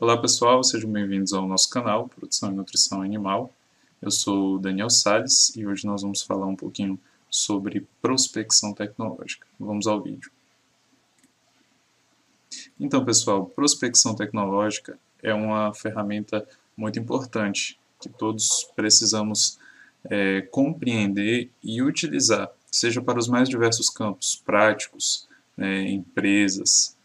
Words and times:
Olá 0.00 0.16
pessoal, 0.16 0.62
sejam 0.62 0.92
bem-vindos 0.92 1.32
ao 1.32 1.44
nosso 1.48 1.68
canal 1.68 2.08
Produção 2.08 2.52
e 2.52 2.54
Nutrição 2.54 3.02
Animal. 3.02 3.52
Eu 4.00 4.12
sou 4.12 4.54
o 4.54 4.58
Daniel 4.60 4.88
Sales 4.88 5.52
e 5.56 5.66
hoje 5.66 5.84
nós 5.84 6.02
vamos 6.02 6.22
falar 6.22 6.46
um 6.46 6.54
pouquinho 6.54 6.96
sobre 7.28 7.84
prospecção 8.00 8.72
tecnológica. 8.72 9.44
Vamos 9.58 9.88
ao 9.88 10.00
vídeo. 10.00 10.30
Então 12.78 13.04
pessoal, 13.04 13.46
prospecção 13.46 14.14
tecnológica 14.14 14.96
é 15.20 15.34
uma 15.34 15.74
ferramenta 15.74 16.46
muito 16.76 17.00
importante 17.00 17.76
que 18.00 18.08
todos 18.08 18.70
precisamos 18.76 19.58
é, 20.08 20.42
compreender 20.42 21.50
e 21.60 21.82
utilizar, 21.82 22.48
seja 22.70 23.02
para 23.02 23.18
os 23.18 23.26
mais 23.26 23.48
diversos 23.48 23.90
campos 23.90 24.40
práticos, 24.46 25.28
né, 25.56 25.90
empresas, 25.90 26.96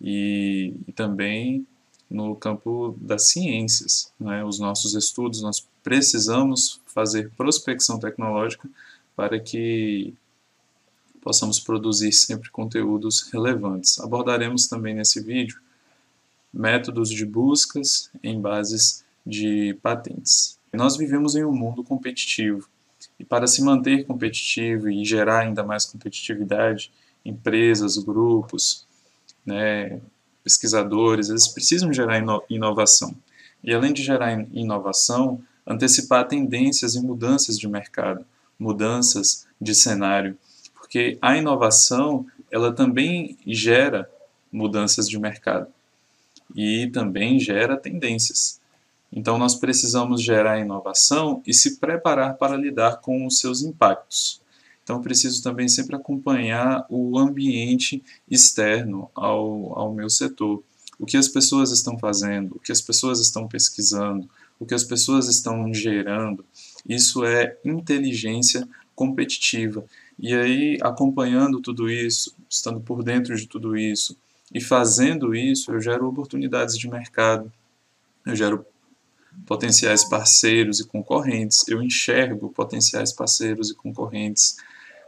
e, 0.00 0.72
e 0.88 0.92
também 0.92 1.66
no 2.10 2.34
campo 2.34 2.96
das 3.00 3.28
ciências. 3.28 4.12
Né? 4.18 4.44
Os 4.44 4.58
nossos 4.58 4.94
estudos, 4.94 5.40
nós 5.40 5.64
precisamos 5.82 6.80
fazer 6.86 7.30
prospecção 7.36 7.98
tecnológica 7.98 8.68
para 9.14 9.38
que 9.38 10.12
possamos 11.22 11.60
produzir 11.60 12.12
sempre 12.12 12.50
conteúdos 12.50 13.30
relevantes. 13.32 14.00
Abordaremos 14.00 14.66
também 14.66 14.94
nesse 14.94 15.20
vídeo 15.20 15.60
métodos 16.52 17.10
de 17.10 17.24
buscas 17.24 18.10
em 18.22 18.40
bases 18.40 19.04
de 19.24 19.78
patentes. 19.82 20.58
Nós 20.72 20.96
vivemos 20.96 21.36
em 21.36 21.44
um 21.44 21.52
mundo 21.52 21.84
competitivo 21.84 22.68
e 23.18 23.24
para 23.24 23.46
se 23.46 23.62
manter 23.62 24.04
competitivo 24.04 24.88
e 24.88 25.04
gerar 25.04 25.40
ainda 25.40 25.62
mais 25.62 25.84
competitividade, 25.84 26.90
empresas, 27.24 27.98
grupos, 27.98 28.86
né, 29.44 30.00
pesquisadores, 30.50 31.28
eles 31.28 31.46
precisam 31.46 31.92
gerar 31.92 32.18
ino 32.18 32.42
inovação. 32.50 33.14
E 33.62 33.72
além 33.72 33.92
de 33.92 34.02
gerar 34.02 34.32
inovação, 34.52 35.40
antecipar 35.66 36.26
tendências 36.26 36.96
e 36.96 37.00
mudanças 37.00 37.58
de 37.58 37.68
mercado, 37.68 38.24
mudanças 38.58 39.46
de 39.60 39.74
cenário, 39.74 40.36
porque 40.74 41.18
a 41.22 41.36
inovação 41.36 42.26
ela 42.50 42.72
também 42.72 43.38
gera 43.46 44.10
mudanças 44.50 45.08
de 45.08 45.18
mercado 45.18 45.68
e 46.54 46.88
também 46.88 47.38
gera 47.38 47.76
tendências. 47.76 48.60
Então 49.12 49.38
nós 49.38 49.54
precisamos 49.54 50.20
gerar 50.20 50.58
inovação 50.58 51.42
e 51.46 51.54
se 51.54 51.76
preparar 51.76 52.34
para 52.34 52.56
lidar 52.56 52.96
com 52.96 53.24
os 53.24 53.38
seus 53.38 53.62
impactos. 53.62 54.40
Então, 54.90 55.00
preciso 55.00 55.40
também 55.40 55.68
sempre 55.68 55.94
acompanhar 55.94 56.84
o 56.90 57.16
ambiente 57.16 58.02
externo 58.28 59.08
ao, 59.14 59.78
ao 59.78 59.94
meu 59.94 60.10
setor. 60.10 60.64
O 60.98 61.06
que 61.06 61.16
as 61.16 61.28
pessoas 61.28 61.70
estão 61.70 61.96
fazendo, 61.96 62.56
o 62.56 62.58
que 62.58 62.72
as 62.72 62.80
pessoas 62.80 63.20
estão 63.20 63.46
pesquisando, 63.46 64.28
o 64.58 64.66
que 64.66 64.74
as 64.74 64.82
pessoas 64.82 65.28
estão 65.28 65.72
gerando. 65.72 66.44
Isso 66.84 67.24
é 67.24 67.56
inteligência 67.64 68.68
competitiva. 68.92 69.84
E 70.18 70.34
aí, 70.34 70.76
acompanhando 70.82 71.60
tudo 71.60 71.88
isso, 71.88 72.34
estando 72.48 72.80
por 72.80 73.04
dentro 73.04 73.36
de 73.36 73.46
tudo 73.46 73.76
isso 73.76 74.16
e 74.52 74.60
fazendo 74.60 75.36
isso, 75.36 75.70
eu 75.70 75.80
gero 75.80 76.08
oportunidades 76.08 76.76
de 76.76 76.90
mercado, 76.90 77.50
eu 78.26 78.34
gero 78.34 78.66
potenciais 79.46 80.04
parceiros 80.04 80.80
e 80.80 80.84
concorrentes, 80.84 81.68
eu 81.68 81.80
enxergo 81.80 82.48
potenciais 82.48 83.12
parceiros 83.12 83.70
e 83.70 83.74
concorrentes 83.76 84.56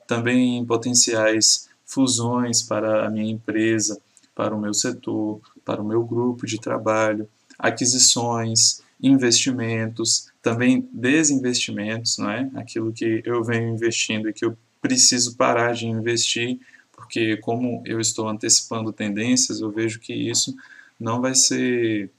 também 0.06 0.64
potenciais 0.64 1.68
fusões 1.84 2.62
para 2.62 3.06
a 3.06 3.10
minha 3.10 3.30
empresa, 3.30 4.00
para 4.34 4.54
o 4.54 4.60
meu 4.60 4.72
setor, 4.72 5.40
para 5.64 5.82
o 5.82 5.86
meu 5.86 6.02
grupo 6.04 6.46
de 6.46 6.58
trabalho, 6.58 7.28
aquisições, 7.58 8.82
investimentos, 9.02 10.28
também 10.42 10.88
desinvestimentos, 10.92 12.18
não 12.18 12.30
é? 12.30 12.50
Aquilo 12.54 12.92
que 12.92 13.22
eu 13.24 13.42
venho 13.44 13.74
investindo 13.74 14.28
e 14.28 14.32
que 14.32 14.44
eu 14.44 14.56
preciso 14.80 15.36
parar 15.36 15.74
de 15.74 15.86
investir, 15.86 16.58
porque 16.92 17.36
como 17.36 17.82
eu 17.84 18.00
estou 18.00 18.28
antecipando 18.28 18.92
tendências, 18.92 19.60
eu 19.60 19.70
vejo 19.70 20.00
que 20.00 20.12
isso 20.12 20.54
não 20.98 21.20
vai 21.20 21.34
ser 21.34 22.10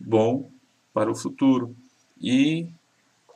bom 0.00 0.50
para 0.92 1.10
o 1.10 1.14
futuro. 1.14 1.74
E 2.20 2.66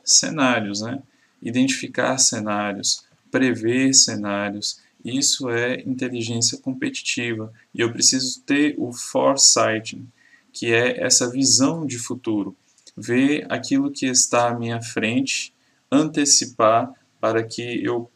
cenários, 0.03 0.81
né? 0.81 1.01
Identificar 1.41 2.17
cenários, 2.17 3.05
prever 3.33 3.95
cenários. 3.95 4.79
Isso 5.03 5.49
é 5.49 5.81
inteligência 5.81 6.59
competitiva. 6.59 7.51
E 7.73 7.81
eu 7.81 7.91
preciso 7.91 8.39
ter 8.41 8.75
o 8.77 8.93
foresighting, 8.93 10.07
que 10.51 10.71
é 10.71 11.03
essa 11.03 11.27
visão 11.27 11.83
de 11.83 11.97
futuro. 11.97 12.55
Ver 12.95 13.47
aquilo 13.49 13.89
que 13.89 14.05
está 14.05 14.49
à 14.49 14.53
minha 14.53 14.79
frente, 14.83 15.51
antecipar 15.91 16.93
para 17.19 17.41
que 17.41 17.83
eu 17.83 18.07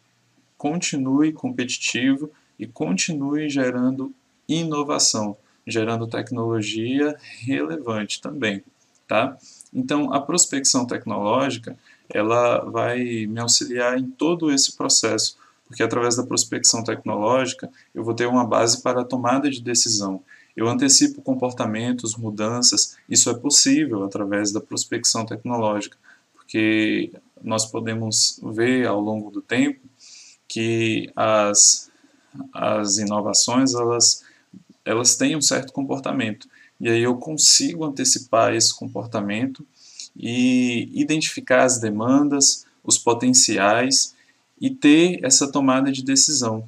continue 0.56 1.33
competitivo 1.33 2.29
e 2.59 2.67
continue 2.67 3.50
gerando 3.50 4.13
inovação, 4.47 5.35
gerando 5.66 6.06
tecnologia 6.06 7.17
relevante 7.41 8.22
também, 8.22 8.63
tá? 9.07 9.35
Então, 9.73 10.13
a 10.13 10.22
prospecção 10.22 10.85
tecnológica 10.85 11.77
ela 12.09 12.63
vai 12.66 13.25
me 13.28 13.40
auxiliar 13.40 13.97
em 13.97 14.09
todo 14.09 14.51
esse 14.51 14.75
processo, 14.75 15.38
porque 15.66 15.84
através 15.84 16.16
da 16.16 16.23
prospecção 16.23 16.84
tecnológica 16.84 17.69
eu 17.94 18.03
vou 18.03 18.13
ter 18.13 18.25
uma 18.28 18.45
base 18.45 18.81
para 18.81 19.01
a 19.01 19.06
tomada 19.06 19.50
de 19.50 19.62
decisão. 19.62 20.22
Eu 20.56 20.68
antecipo 20.68 21.22
comportamentos, 21.22 22.16
mudanças, 22.16 22.97
isso 23.07 23.29
é 23.29 23.34
possível 23.34 24.03
através 24.03 24.51
da 24.51 24.59
prospecção 24.59 25.25
tecnológica, 25.25 25.97
porque 26.34 27.12
nós 27.44 27.66
podemos 27.66 28.39
ver 28.41 28.88
ao 28.88 29.00
longo 29.00 29.29
do 29.29 29.41
tempo 29.41 29.81
que 30.47 31.12
as, 31.16 31.91
as 32.53 32.97
inovações 32.97 33.75
elas, 33.75 34.24
elas 34.84 35.16
têm 35.16 35.35
um 35.35 35.41
certo 35.41 35.72
comportamento, 35.72 36.47
e 36.79 36.89
aí 36.89 37.03
eu 37.03 37.18
consigo 37.18 37.84
antecipar 37.85 38.56
esse 38.56 38.74
comportamento 38.75 39.66
e 40.17 40.89
identificar 40.94 41.63
as 41.63 41.79
demandas, 41.79 42.66
os 42.83 42.97
potenciais 42.97 44.16
e 44.59 44.69
ter 44.69 45.19
essa 45.23 45.51
tomada 45.51 45.91
de 45.91 46.03
decisão. 46.03 46.67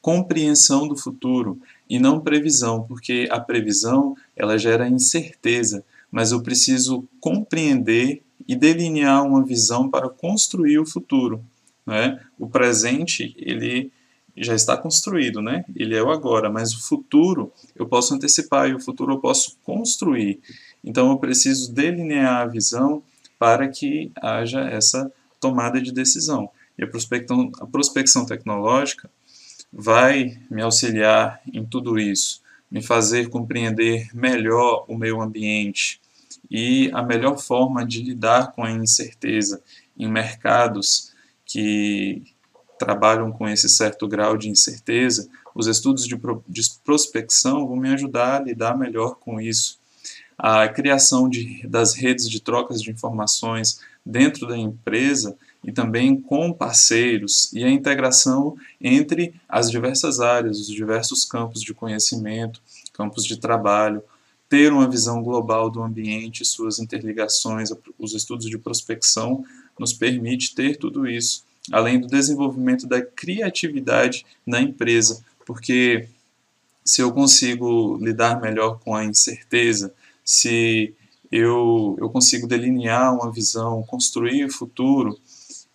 Compreensão 0.00 0.86
do 0.86 0.96
futuro 0.96 1.58
e 1.88 1.98
não 1.98 2.20
previsão, 2.20 2.82
porque 2.82 3.26
a 3.30 3.40
previsão 3.40 4.16
ela 4.36 4.58
gera 4.58 4.88
incerteza, 4.88 5.84
mas 6.10 6.30
eu 6.30 6.42
preciso 6.42 7.04
compreender 7.18 8.22
e 8.46 8.54
delinear 8.54 9.24
uma 9.24 9.44
visão 9.44 9.88
para 9.88 10.08
construir 10.08 10.78
o 10.78 10.86
futuro. 10.86 11.44
Né? 11.86 12.20
O 12.38 12.46
presente 12.46 13.34
ele 13.38 13.90
já 14.36 14.54
está 14.54 14.76
construído, 14.76 15.40
né? 15.40 15.64
ele 15.74 15.94
é 15.94 16.02
o 16.02 16.10
agora, 16.10 16.50
mas 16.50 16.72
o 16.74 16.82
futuro 16.82 17.52
eu 17.74 17.86
posso 17.86 18.14
antecipar 18.14 18.68
e 18.68 18.74
o 18.74 18.80
futuro 18.80 19.14
eu 19.14 19.18
posso 19.18 19.56
construir. 19.64 20.40
Então 20.84 21.10
eu 21.10 21.18
preciso 21.18 21.72
delinear 21.72 22.42
a 22.42 22.46
visão 22.46 23.02
para 23.38 23.66
que 23.68 24.12
haja 24.20 24.60
essa 24.60 25.10
tomada 25.40 25.80
de 25.80 25.90
decisão. 25.90 26.50
E 26.78 26.84
a 26.84 26.86
prospecção, 26.86 27.50
a 27.60 27.66
prospecção 27.66 28.26
tecnológica 28.26 29.10
vai 29.72 30.38
me 30.50 30.62
auxiliar 30.62 31.40
em 31.52 31.64
tudo 31.64 31.98
isso, 31.98 32.42
me 32.70 32.82
fazer 32.82 33.28
compreender 33.28 34.08
melhor 34.14 34.84
o 34.86 34.96
meio 34.96 35.20
ambiente 35.20 36.00
e 36.50 36.90
a 36.92 37.02
melhor 37.02 37.38
forma 37.38 37.84
de 37.84 38.02
lidar 38.02 38.52
com 38.52 38.62
a 38.62 38.70
incerteza 38.70 39.62
em 39.96 40.08
mercados 40.10 41.12
que 41.46 42.22
trabalham 42.78 43.32
com 43.32 43.48
esse 43.48 43.68
certo 43.68 44.06
grau 44.06 44.36
de 44.36 44.48
incerteza. 44.48 45.28
Os 45.54 45.66
estudos 45.66 46.06
de, 46.06 46.16
de 46.48 46.62
prospecção 46.84 47.66
vão 47.66 47.76
me 47.76 47.88
ajudar 47.90 48.40
a 48.40 48.44
lidar 48.44 48.76
melhor 48.76 49.16
com 49.16 49.40
isso 49.40 49.78
a 50.38 50.68
criação 50.68 51.28
de, 51.28 51.66
das 51.66 51.94
redes 51.94 52.28
de 52.28 52.40
trocas 52.40 52.82
de 52.82 52.90
informações 52.90 53.80
dentro 54.04 54.46
da 54.46 54.56
empresa 54.56 55.36
e 55.62 55.72
também 55.72 56.20
com 56.20 56.52
parceiros 56.52 57.52
e 57.52 57.64
a 57.64 57.70
integração 57.70 58.56
entre 58.80 59.34
as 59.48 59.70
diversas 59.70 60.20
áreas, 60.20 60.60
os 60.60 60.66
diversos 60.68 61.24
campos 61.24 61.62
de 61.62 61.72
conhecimento, 61.72 62.60
campos 62.92 63.24
de 63.24 63.38
trabalho, 63.38 64.02
ter 64.48 64.72
uma 64.72 64.88
visão 64.88 65.22
global 65.22 65.70
do 65.70 65.82
ambiente, 65.82 66.44
suas 66.44 66.78
interligações, 66.78 67.70
os 67.98 68.14
estudos 68.14 68.48
de 68.48 68.58
prospecção 68.58 69.44
nos 69.78 69.92
permite 69.92 70.54
ter 70.54 70.76
tudo 70.76 71.08
isso, 71.08 71.44
além 71.72 71.98
do 71.98 72.06
desenvolvimento 72.06 72.86
da 72.86 73.00
criatividade 73.00 74.24
na 74.46 74.60
empresa, 74.60 75.24
porque 75.46 76.08
se 76.84 77.00
eu 77.00 77.10
consigo 77.10 77.98
lidar 78.00 78.40
melhor 78.40 78.78
com 78.78 78.94
a 78.94 79.04
incerteza, 79.04 79.94
se 80.24 80.94
eu, 81.30 81.96
eu 81.98 82.08
consigo 82.10 82.46
delinear 82.46 83.14
uma 83.14 83.30
visão, 83.30 83.82
construir 83.82 84.44
o 84.44 84.52
futuro 84.52 85.18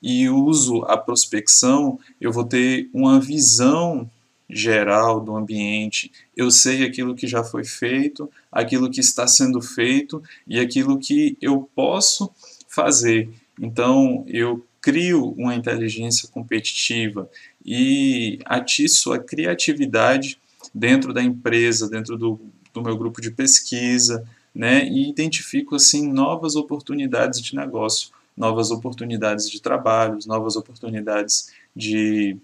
e 0.02 0.30
uso 0.30 0.84
a 0.86 0.98
prospecção, 0.98 2.00
eu 2.20 2.32
vou 2.32 2.46
ter 2.46 2.90
uma 2.94 3.20
visão 3.20 4.10
geral 4.50 5.20
do 5.20 5.36
ambiente, 5.36 6.12
eu 6.36 6.50
sei 6.50 6.84
aquilo 6.84 7.14
que 7.14 7.28
já 7.28 7.44
foi 7.44 7.64
feito, 7.64 8.30
aquilo 8.52 8.90
que 8.90 9.00
está 9.00 9.28
sendo 9.28 9.62
feito 9.62 10.24
e 10.48 10.60
aquilo 10.60 10.98
que 10.98 11.38
eu 11.40 11.70
posso 11.76 12.32
fazer. 12.68 13.30
Então, 13.62 14.24
eu 14.28 14.66
crio 14.82 15.34
uma 15.38 15.54
inteligência 15.54 16.28
competitiva 16.30 17.30
e 17.64 18.40
atiço 18.46 19.12
a 19.12 19.20
criatividade 19.20 20.40
dentro 20.74 21.14
da 21.14 21.22
empresa, 21.22 21.90
dentro 21.90 22.18
do, 22.18 22.40
do 22.74 22.82
meu 22.82 22.98
grupo 22.98 23.22
de 23.22 23.30
pesquisa, 23.30 24.26
né, 24.54 24.88
e 24.88 25.10
identifico 25.10 25.76
assim 25.76 26.12
novas 26.12 26.56
oportunidades 26.56 27.42
de 27.42 27.56
negócio, 27.56 28.10
novas 28.36 28.72
oportunidades 28.72 29.50
de 29.50 29.62
trabalho, 29.62 30.20
novas 30.26 30.56
oportunidades 30.56 31.52
de 31.76 32.38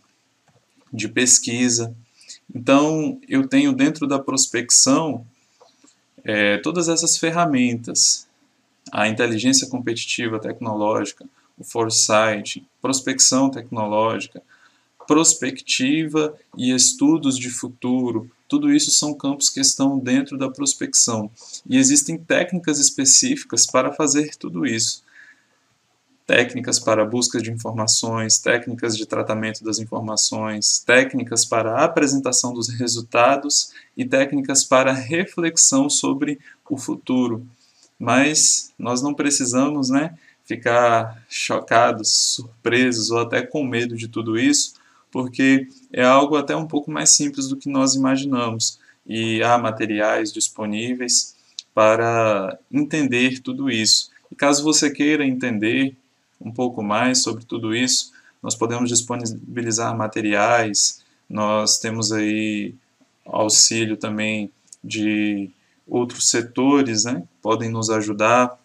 de 0.96 1.10
pesquisa. 1.10 1.96
Então, 2.54 3.20
eu 3.28 3.48
tenho 3.48 3.74
dentro 3.74 4.08
da 4.08 4.18
prospecção 4.18 5.26
é, 6.24 6.58
todas 6.58 6.88
essas 6.88 7.18
ferramentas, 7.18 8.28
a 8.92 9.08
inteligência 9.08 9.68
competitiva 9.68 10.40
tecnológica, 10.40 11.26
o 11.58 11.64
foresight, 11.64 12.66
prospecção 12.82 13.50
tecnológica, 13.50 14.42
prospectiva 15.08 16.36
e 16.58 16.74
estudos 16.74 17.38
de 17.38 17.50
futuro, 17.50 18.30
tudo 18.56 18.72
isso 18.72 18.90
são 18.90 19.14
campos 19.14 19.50
que 19.50 19.60
estão 19.60 20.00
dentro 20.00 20.38
da 20.38 20.50
prospecção. 20.50 21.30
E 21.68 21.78
existem 21.78 22.18
técnicas 22.18 22.80
específicas 22.80 23.66
para 23.66 23.92
fazer 23.92 24.34
tudo 24.38 24.66
isso 24.66 25.04
técnicas 26.26 26.80
para 26.80 27.06
busca 27.06 27.40
de 27.40 27.52
informações, 27.52 28.40
técnicas 28.40 28.98
de 28.98 29.06
tratamento 29.06 29.64
das 29.64 29.78
informações, 29.78 30.80
técnicas 30.80 31.46
para 31.46 31.84
apresentação 31.84 32.52
dos 32.52 32.68
resultados 32.68 33.72
e 33.96 34.04
técnicas 34.04 34.64
para 34.64 34.92
reflexão 34.92 35.88
sobre 35.88 36.40
o 36.68 36.78
futuro. 36.78 37.46
Mas 38.00 38.74
nós 38.76 39.04
não 39.04 39.14
precisamos 39.14 39.92
né, 39.92 40.18
ficar 40.46 41.24
chocados, 41.30 42.12
surpresos 42.12 43.12
ou 43.12 43.20
até 43.20 43.44
com 43.44 43.64
medo 43.64 43.96
de 43.96 44.08
tudo 44.08 44.36
isso, 44.36 44.74
porque 45.16 45.70
é 45.94 46.04
algo 46.04 46.36
até 46.36 46.54
um 46.58 46.68
pouco 46.68 46.92
mais 46.92 47.12
simples 47.12 47.48
do 47.48 47.56
que 47.56 47.70
nós 47.70 47.96
imaginamos 47.96 48.78
e 49.08 49.42
há 49.42 49.58
materiais 49.58 50.30
disponíveis 50.30 51.38
para 51.74 52.60
entender 52.70 53.40
tudo 53.40 53.70
isso. 53.70 54.12
E 54.30 54.36
caso 54.36 54.62
você 54.62 54.92
queira 54.92 55.26
entender 55.26 55.96
um 56.42 56.52
pouco 56.52 56.84
mais 56.84 57.24
sobre 57.24 57.46
tudo 57.46 57.74
isso, 57.74 58.12
nós 58.44 58.56
podemos 58.56 58.90
disponibilizar 58.90 59.96
materiais, 59.96 61.02
nós 61.30 61.80
temos 61.80 62.12
aí 62.12 62.76
auxílio 63.26 63.96
também 63.96 64.52
de 64.84 65.50
outros 65.88 66.28
setores, 66.28 67.06
né, 67.06 67.24
podem 67.42 67.70
nos 67.70 67.90
ajudar. 67.90 68.60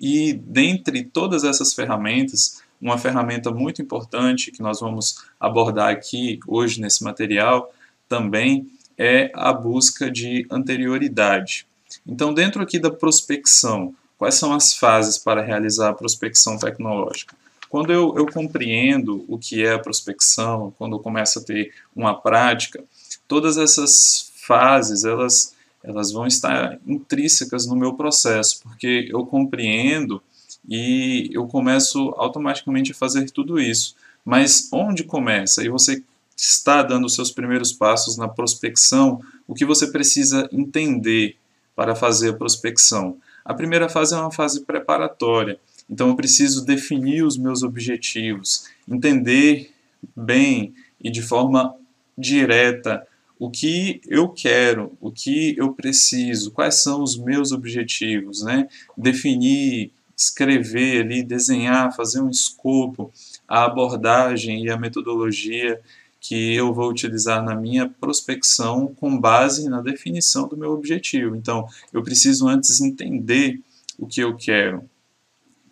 E 0.00 0.34
dentre 0.34 1.02
todas 1.02 1.42
essas 1.42 1.74
ferramentas, 1.74 2.62
uma 2.82 2.98
ferramenta 2.98 3.50
muito 3.50 3.80
importante 3.80 4.50
que 4.50 4.60
nós 4.60 4.80
vamos 4.80 5.24
abordar 5.40 5.90
aqui 5.90 6.38
hoje 6.46 6.80
nesse 6.80 7.02
material 7.02 7.72
também 8.08 8.70
é 8.98 9.30
a 9.34 9.52
busca 9.54 10.10
de 10.10 10.46
anterioridade. 10.50 11.66
Então, 12.06 12.34
dentro 12.34 12.60
aqui 12.60 12.78
da 12.78 12.90
prospecção, 12.90 13.94
Quais 14.22 14.36
são 14.36 14.52
as 14.52 14.72
fases 14.72 15.18
para 15.18 15.42
realizar 15.42 15.88
a 15.88 15.94
prospecção 15.94 16.56
tecnológica? 16.56 17.34
Quando 17.68 17.92
eu, 17.92 18.14
eu 18.16 18.24
compreendo 18.24 19.24
o 19.26 19.36
que 19.36 19.64
é 19.64 19.72
a 19.72 19.80
prospecção, 19.80 20.72
quando 20.78 20.94
eu 20.94 21.00
começo 21.00 21.40
a 21.40 21.42
ter 21.42 21.74
uma 21.92 22.14
prática, 22.14 22.84
todas 23.26 23.56
essas 23.58 24.30
fases 24.36 25.02
elas, 25.02 25.56
elas 25.82 26.12
vão 26.12 26.24
estar 26.24 26.78
intrínsecas 26.86 27.66
no 27.66 27.74
meu 27.74 27.94
processo, 27.94 28.60
porque 28.62 29.08
eu 29.10 29.26
compreendo 29.26 30.22
e 30.68 31.30
eu 31.32 31.46
começo 31.46 32.14
automaticamente 32.16 32.92
a 32.92 32.94
fazer 32.94 33.30
tudo 33.30 33.60
isso. 33.60 33.94
Mas 34.24 34.68
onde 34.72 35.04
começa? 35.04 35.64
E 35.64 35.68
você 35.68 36.02
está 36.36 36.82
dando 36.82 37.06
os 37.06 37.14
seus 37.14 37.30
primeiros 37.30 37.72
passos 37.72 38.16
na 38.16 38.28
prospecção, 38.28 39.20
o 39.46 39.54
que 39.54 39.64
você 39.64 39.86
precisa 39.88 40.48
entender 40.52 41.36
para 41.74 41.94
fazer 41.94 42.30
a 42.30 42.36
prospecção? 42.36 43.16
A 43.44 43.54
primeira 43.54 43.88
fase 43.88 44.14
é 44.14 44.16
uma 44.16 44.30
fase 44.30 44.60
preparatória, 44.60 45.58
então 45.90 46.08
eu 46.08 46.16
preciso 46.16 46.64
definir 46.64 47.24
os 47.24 47.36
meus 47.36 47.62
objetivos, 47.62 48.66
entender 48.88 49.72
bem 50.16 50.74
e 51.00 51.10
de 51.10 51.22
forma 51.22 51.74
direta 52.16 53.06
o 53.38 53.50
que 53.50 54.00
eu 54.06 54.28
quero, 54.28 54.96
o 55.00 55.10
que 55.10 55.56
eu 55.58 55.72
preciso, 55.72 56.52
quais 56.52 56.80
são 56.80 57.02
os 57.02 57.16
meus 57.16 57.50
objetivos, 57.50 58.42
né? 58.42 58.68
Definir, 58.96 59.90
escrever 60.16 61.04
ali, 61.04 61.22
desenhar, 61.22 61.94
fazer 61.94 62.20
um 62.20 62.30
escopo, 62.30 63.12
a 63.46 63.64
abordagem 63.64 64.64
e 64.64 64.70
a 64.70 64.76
metodologia 64.76 65.80
que 66.20 66.54
eu 66.54 66.72
vou 66.72 66.88
utilizar 66.88 67.42
na 67.42 67.56
minha 67.56 67.88
prospecção 67.88 68.94
com 68.94 69.18
base 69.18 69.68
na 69.68 69.80
definição 69.80 70.46
do 70.46 70.56
meu 70.56 70.70
objetivo. 70.70 71.34
Então, 71.34 71.66
eu 71.92 72.02
preciso 72.02 72.46
antes 72.46 72.80
entender 72.80 73.60
o 73.98 74.06
que 74.06 74.20
eu 74.20 74.36
quero. 74.36 74.88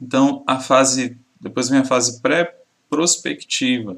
Então, 0.03 0.43
a 0.47 0.59
fase, 0.59 1.17
depois 1.41 1.69
vem 1.69 1.79
a 1.79 1.85
fase 1.85 2.21
pré-prospectiva, 2.21 3.97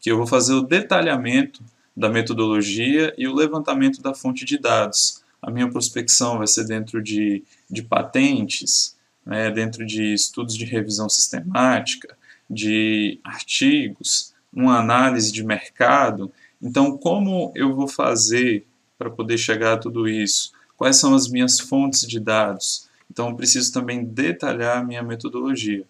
que 0.00 0.10
eu 0.10 0.16
vou 0.16 0.26
fazer 0.26 0.54
o 0.54 0.62
detalhamento 0.62 1.62
da 1.96 2.08
metodologia 2.08 3.14
e 3.16 3.28
o 3.28 3.34
levantamento 3.34 4.02
da 4.02 4.12
fonte 4.12 4.44
de 4.44 4.58
dados. 4.58 5.22
A 5.40 5.50
minha 5.50 5.70
prospecção 5.70 6.38
vai 6.38 6.48
ser 6.48 6.64
dentro 6.64 7.00
de, 7.00 7.44
de 7.70 7.82
patentes, 7.82 8.96
né, 9.24 9.50
dentro 9.50 9.84
de 9.86 10.12
estudos 10.12 10.56
de 10.56 10.64
revisão 10.64 11.08
sistemática, 11.08 12.16
de 12.48 13.20
artigos, 13.24 14.34
uma 14.52 14.78
análise 14.78 15.32
de 15.32 15.42
mercado. 15.42 16.32
Então, 16.60 16.96
como 16.98 17.52
eu 17.54 17.74
vou 17.74 17.88
fazer 17.88 18.66
para 18.98 19.10
poder 19.10 19.38
chegar 19.38 19.74
a 19.74 19.78
tudo 19.78 20.08
isso? 20.08 20.52
Quais 20.76 20.96
são 20.96 21.14
as 21.14 21.28
minhas 21.28 21.58
fontes 21.58 22.06
de 22.06 22.20
dados? 22.20 22.88
Então, 23.10 23.28
eu 23.28 23.36
preciso 23.36 23.72
também 23.72 24.04
detalhar 24.04 24.78
a 24.78 24.84
minha 24.84 25.02
metodologia. 25.02 25.84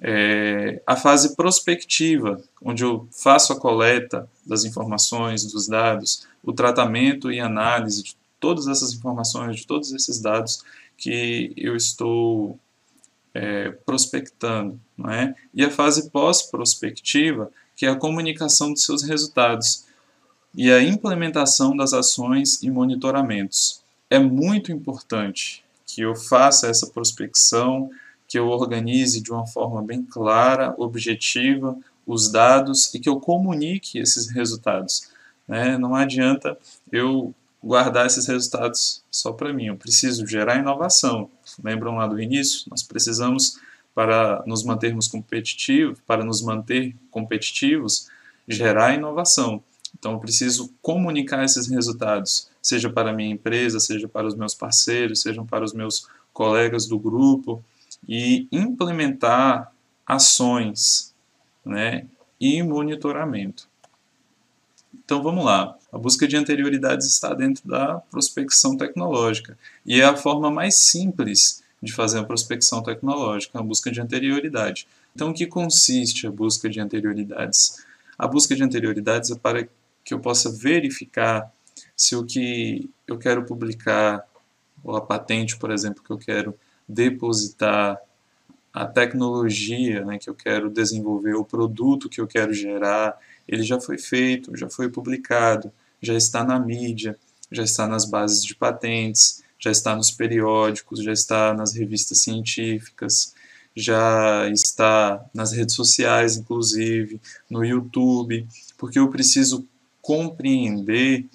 É, 0.00 0.82
a 0.86 0.96
fase 0.96 1.36
prospectiva, 1.36 2.42
onde 2.60 2.82
eu 2.82 3.08
faço 3.12 3.52
a 3.52 3.60
coleta 3.60 4.28
das 4.44 4.64
informações, 4.64 5.44
dos 5.44 5.68
dados, 5.68 6.26
o 6.42 6.52
tratamento 6.52 7.30
e 7.30 7.38
análise 7.38 8.02
de 8.02 8.16
todas 8.40 8.66
essas 8.66 8.92
informações, 8.92 9.60
de 9.60 9.66
todos 9.66 9.92
esses 9.92 10.20
dados 10.20 10.64
que 11.02 11.52
eu 11.56 11.74
estou 11.74 12.56
é, 13.34 13.70
prospectando. 13.70 14.80
Não 14.96 15.10
é? 15.10 15.34
E 15.52 15.64
a 15.64 15.70
fase 15.70 16.08
pós-prospectiva 16.10 17.50
que 17.74 17.86
é 17.86 17.88
a 17.88 17.96
comunicação 17.96 18.72
dos 18.72 18.84
seus 18.84 19.02
resultados 19.02 19.86
e 20.54 20.70
a 20.70 20.80
implementação 20.80 21.76
das 21.76 21.92
ações 21.92 22.62
e 22.62 22.70
monitoramentos. 22.70 23.82
É 24.08 24.20
muito 24.20 24.70
importante 24.70 25.64
que 25.84 26.02
eu 26.02 26.14
faça 26.14 26.68
essa 26.68 26.86
prospecção, 26.86 27.90
que 28.28 28.38
eu 28.38 28.46
organize 28.46 29.20
de 29.20 29.32
uma 29.32 29.48
forma 29.48 29.82
bem 29.82 30.04
clara, 30.04 30.76
objetiva, 30.78 31.76
os 32.06 32.30
dados 32.30 32.94
e 32.94 33.00
que 33.00 33.08
eu 33.08 33.18
comunique 33.18 33.98
esses 33.98 34.28
resultados. 34.28 35.08
Né? 35.48 35.76
Não 35.76 35.96
adianta 35.96 36.56
eu 36.92 37.34
guardar 37.62 38.06
esses 38.06 38.26
resultados 38.26 39.02
só 39.10 39.32
para 39.32 39.52
mim, 39.52 39.66
eu 39.66 39.76
preciso 39.76 40.26
gerar 40.26 40.58
inovação. 40.58 41.30
Lembram 41.62 41.96
lá 41.96 42.06
do 42.06 42.20
início? 42.20 42.68
Nós 42.70 42.82
precisamos 42.82 43.58
para 43.94 44.42
nos 44.46 44.64
mantermos 44.64 45.06
competitivos, 45.06 45.98
para 46.06 46.24
nos 46.24 46.42
manter 46.42 46.96
competitivos, 47.10 48.08
gerar 48.48 48.94
inovação. 48.94 49.62
Então, 49.96 50.12
eu 50.12 50.18
preciso 50.18 50.72
comunicar 50.80 51.44
esses 51.44 51.68
resultados, 51.68 52.48
seja 52.60 52.90
para 52.90 53.10
a 53.10 53.12
minha 53.12 53.30
empresa, 53.30 53.78
seja 53.78 54.08
para 54.08 54.26
os 54.26 54.34
meus 54.34 54.54
parceiros, 54.54 55.20
seja 55.20 55.44
para 55.44 55.64
os 55.64 55.72
meus 55.72 56.08
colegas 56.32 56.86
do 56.86 56.98
grupo, 56.98 57.62
e 58.08 58.48
implementar 58.50 59.72
ações 60.06 61.14
né, 61.64 62.06
e 62.40 62.62
monitoramento. 62.62 63.68
Então, 65.04 65.22
vamos 65.22 65.44
lá. 65.44 65.76
A 65.92 65.98
busca 65.98 66.26
de 66.26 66.36
anterioridades 66.36 67.06
está 67.06 67.34
dentro 67.34 67.68
da 67.68 67.98
prospecção 68.10 68.76
tecnológica 68.76 69.58
e 69.84 70.00
é 70.00 70.04
a 70.04 70.16
forma 70.16 70.50
mais 70.50 70.78
simples 70.78 71.62
de 71.82 71.92
fazer 71.92 72.20
a 72.20 72.24
prospecção 72.24 72.82
tecnológica, 72.82 73.58
a 73.58 73.62
busca 73.62 73.90
de 73.90 74.00
anterioridade. 74.00 74.86
Então, 75.14 75.30
o 75.30 75.34
que 75.34 75.46
consiste 75.46 76.26
a 76.26 76.30
busca 76.30 76.70
de 76.70 76.80
anterioridades? 76.80 77.84
A 78.16 78.26
busca 78.26 78.54
de 78.54 78.62
anterioridades 78.62 79.30
é 79.30 79.34
para 79.34 79.68
que 80.04 80.14
eu 80.14 80.20
possa 80.20 80.50
verificar 80.50 81.52
se 81.96 82.14
o 82.16 82.24
que 82.24 82.88
eu 83.06 83.18
quero 83.18 83.44
publicar, 83.44 84.24
ou 84.82 84.96
a 84.96 85.00
patente, 85.00 85.56
por 85.56 85.70
exemplo, 85.70 86.02
que 86.02 86.10
eu 86.10 86.18
quero 86.18 86.54
depositar 86.88 87.98
a 88.72 88.86
tecnologia 88.86 90.04
né, 90.04 90.18
que 90.18 90.30
eu 90.30 90.34
quero 90.34 90.70
desenvolver, 90.70 91.34
o 91.34 91.44
produto 91.44 92.08
que 92.08 92.20
eu 92.20 92.26
quero 92.26 92.52
gerar, 92.54 93.18
ele 93.46 93.62
já 93.62 93.80
foi 93.80 93.98
feito, 93.98 94.56
já 94.56 94.68
foi 94.68 94.88
publicado, 94.88 95.70
já 96.00 96.14
está 96.14 96.42
na 96.42 96.58
mídia, 96.58 97.18
já 97.50 97.62
está 97.62 97.86
nas 97.86 98.04
bases 98.04 98.42
de 98.44 98.54
patentes, 98.54 99.42
já 99.58 99.70
está 99.70 99.94
nos 99.94 100.10
periódicos, 100.10 101.02
já 101.02 101.12
está 101.12 101.52
nas 101.52 101.74
revistas 101.74 102.18
científicas, 102.18 103.34
já 103.74 104.48
está 104.50 105.24
nas 105.32 105.52
redes 105.52 105.74
sociais, 105.74 106.36
inclusive, 106.36 107.20
no 107.48 107.64
YouTube, 107.64 108.46
porque 108.78 108.98
eu 108.98 109.08
preciso 109.08 109.66
compreender 110.00 111.26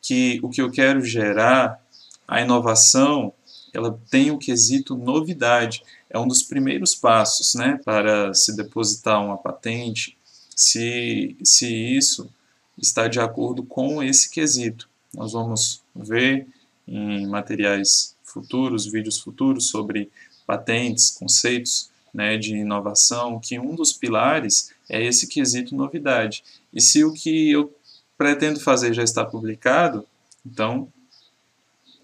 que 0.00 0.40
o 0.42 0.48
que 0.48 0.62
eu 0.62 0.70
quero 0.70 1.04
gerar, 1.04 1.80
a 2.26 2.40
inovação, 2.40 3.32
ela 3.74 4.00
tem 4.08 4.30
o 4.30 4.38
quesito 4.38 4.96
novidade. 4.96 5.82
É 6.08 6.18
um 6.18 6.28
dos 6.28 6.42
primeiros 6.42 6.94
passos 6.94 7.54
né, 7.56 7.80
para 7.84 8.32
se 8.32 8.56
depositar 8.56 9.22
uma 9.22 9.36
patente, 9.36 10.16
se, 10.54 11.36
se 11.42 11.66
isso 11.66 12.30
está 12.78 13.08
de 13.08 13.18
acordo 13.18 13.64
com 13.64 14.02
esse 14.02 14.30
quesito. 14.30 14.88
Nós 15.12 15.32
vamos 15.32 15.82
ver 15.94 16.46
em 16.86 17.26
materiais 17.26 18.14
futuros, 18.22 18.86
vídeos 18.86 19.18
futuros 19.18 19.68
sobre 19.68 20.10
patentes, 20.46 21.10
conceitos 21.10 21.90
né, 22.12 22.36
de 22.36 22.54
inovação, 22.54 23.40
que 23.40 23.58
um 23.58 23.74
dos 23.74 23.92
pilares 23.92 24.72
é 24.88 25.02
esse 25.04 25.26
quesito 25.26 25.74
novidade. 25.74 26.44
E 26.72 26.80
se 26.80 27.04
o 27.04 27.12
que 27.12 27.50
eu 27.50 27.74
pretendo 28.16 28.60
fazer 28.60 28.94
já 28.94 29.02
está 29.02 29.24
publicado, 29.24 30.06
então 30.46 30.88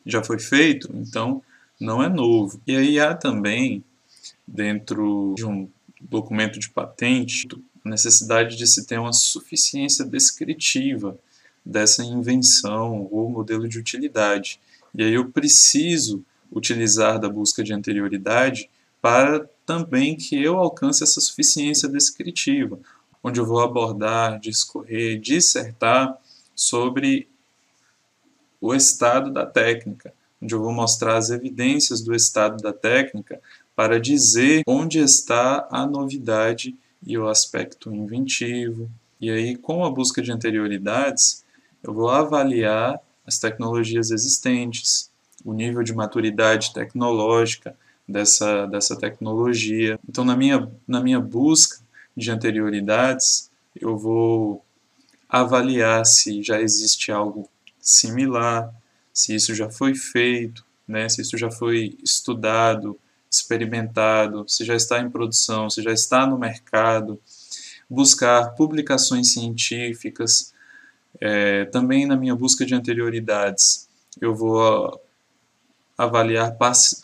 já 0.05 0.25
foi 0.25 0.41
feito, 0.41 0.91
então 0.95 1.43
não 1.80 2.02
é 2.02 2.08
novo. 2.08 2.60
E 2.66 2.76
aí 2.76 3.00
há 3.00 3.14
também, 3.14 3.82
dentro 4.46 5.34
de 5.37 5.46
um 5.46 5.68
documento 6.00 6.58
de 6.58 6.68
patente, 6.68 7.49
a 7.84 7.88
necessidade 7.88 8.56
de 8.56 8.66
se 8.66 8.87
ter 8.87 8.99
uma 8.99 9.12
suficiência 9.12 10.04
descritiva 10.04 11.18
dessa 11.64 12.04
invenção 12.04 13.08
ou 13.10 13.30
modelo 13.30 13.68
de 13.68 13.78
utilidade. 13.78 14.60
E 14.94 15.02
aí 15.02 15.14
eu 15.14 15.30
preciso 15.30 16.25
utilizar 16.52 17.18
da 17.18 17.28
busca 17.28 17.62
de 17.62 17.72
anterioridade 17.72 18.68
para 19.00 19.49
também 19.64 20.16
que 20.16 20.42
eu 20.42 20.58
alcance 20.58 21.02
essa 21.02 21.20
suficiência 21.20 21.88
descritiva, 21.88 22.78
onde 23.22 23.40
eu 23.40 23.46
vou 23.46 23.60
abordar, 23.60 24.38
discorrer, 24.40 25.18
dissertar 25.18 26.18
sobre 26.54 27.28
o 28.60 28.75
estado 28.75 29.32
da 29.32 29.46
técnica, 29.46 30.12
onde 30.40 30.54
eu 30.54 30.61
vou 30.61 30.73
mostrar 30.73 31.16
as 31.16 31.30
evidências 31.30 32.00
do 32.00 32.14
estado 32.14 32.62
da 32.62 32.73
técnica 32.73 33.40
para 33.75 34.00
dizer 34.00 34.62
onde 34.66 34.99
está 34.99 35.66
a 35.70 35.87
novidade 35.87 36.76
e 37.04 37.16
o 37.16 37.28
aspecto 37.28 37.94
inventivo. 37.94 38.90
E 39.20 39.30
aí, 39.30 39.56
com 39.56 39.85
a 39.85 39.90
busca 39.90 40.23
de 40.23 40.32
anterioridades, 40.32 41.44
eu 41.82 41.92
vou 41.92 42.09
avaliar 42.09 43.00
as 43.26 43.38
tecnologias 43.38 44.11
existentes, 44.11 45.11
o 45.44 45.52
nível 45.52 45.82
de 45.82 45.94
maturidade 45.94 46.73
tecnológica, 46.73 47.75
dessa, 48.11 48.66
dessa 48.66 48.97
tecnologia. 48.97 49.99
Então, 50.09 50.25
na 50.25 50.37
minha, 50.37 50.70
na 50.87 51.00
minha 51.00 51.20
busca 51.20 51.78
de 52.16 52.30
anterioridades, 52.30 53.50
eu 53.75 53.97
vou 53.97 54.64
avaliar 55.28 56.04
se 56.04 56.42
já 56.42 56.61
existe 56.61 57.12
algo 57.12 57.49
similar, 57.80 58.75
se 59.12 59.35
isso 59.35 59.55
já 59.55 59.71
foi 59.71 59.95
feito, 59.95 60.64
né, 60.87 61.09
se 61.09 61.23
isso 61.23 61.37
já 61.37 61.50
foi 61.50 61.97
estudado, 62.02 62.99
experimentado, 63.31 64.45
se 64.49 64.64
já 64.64 64.75
está 64.75 65.00
em 65.00 65.11
produção, 65.11 65.71
se 65.71 65.83
já 65.83 65.93
está 65.93 66.26
no 66.26 66.37
mercado, 66.37 67.21
buscar 67.88 68.55
publicações 68.55 69.33
científicas. 69.33 70.52
É, 71.21 71.64
também 71.67 72.07
na 72.07 72.17
minha 72.17 72.35
busca 72.35 72.64
de 72.64 72.75
anterioridades, 72.75 73.88
eu 74.21 74.35
vou 74.35 75.00
avaliar, 75.97 76.57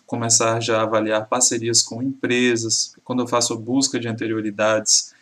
começar 0.06 0.58
já 0.60 0.78
a 0.78 0.82
avaliar 0.82 1.28
parcerias 1.28 1.82
com 1.82 2.02
empresas. 2.02 2.96
Quando 3.04 3.22
eu 3.22 3.26
faço 3.26 3.52
a 3.52 3.56
busca 3.56 4.00
de 4.00 4.08
anterioridades 4.08 5.14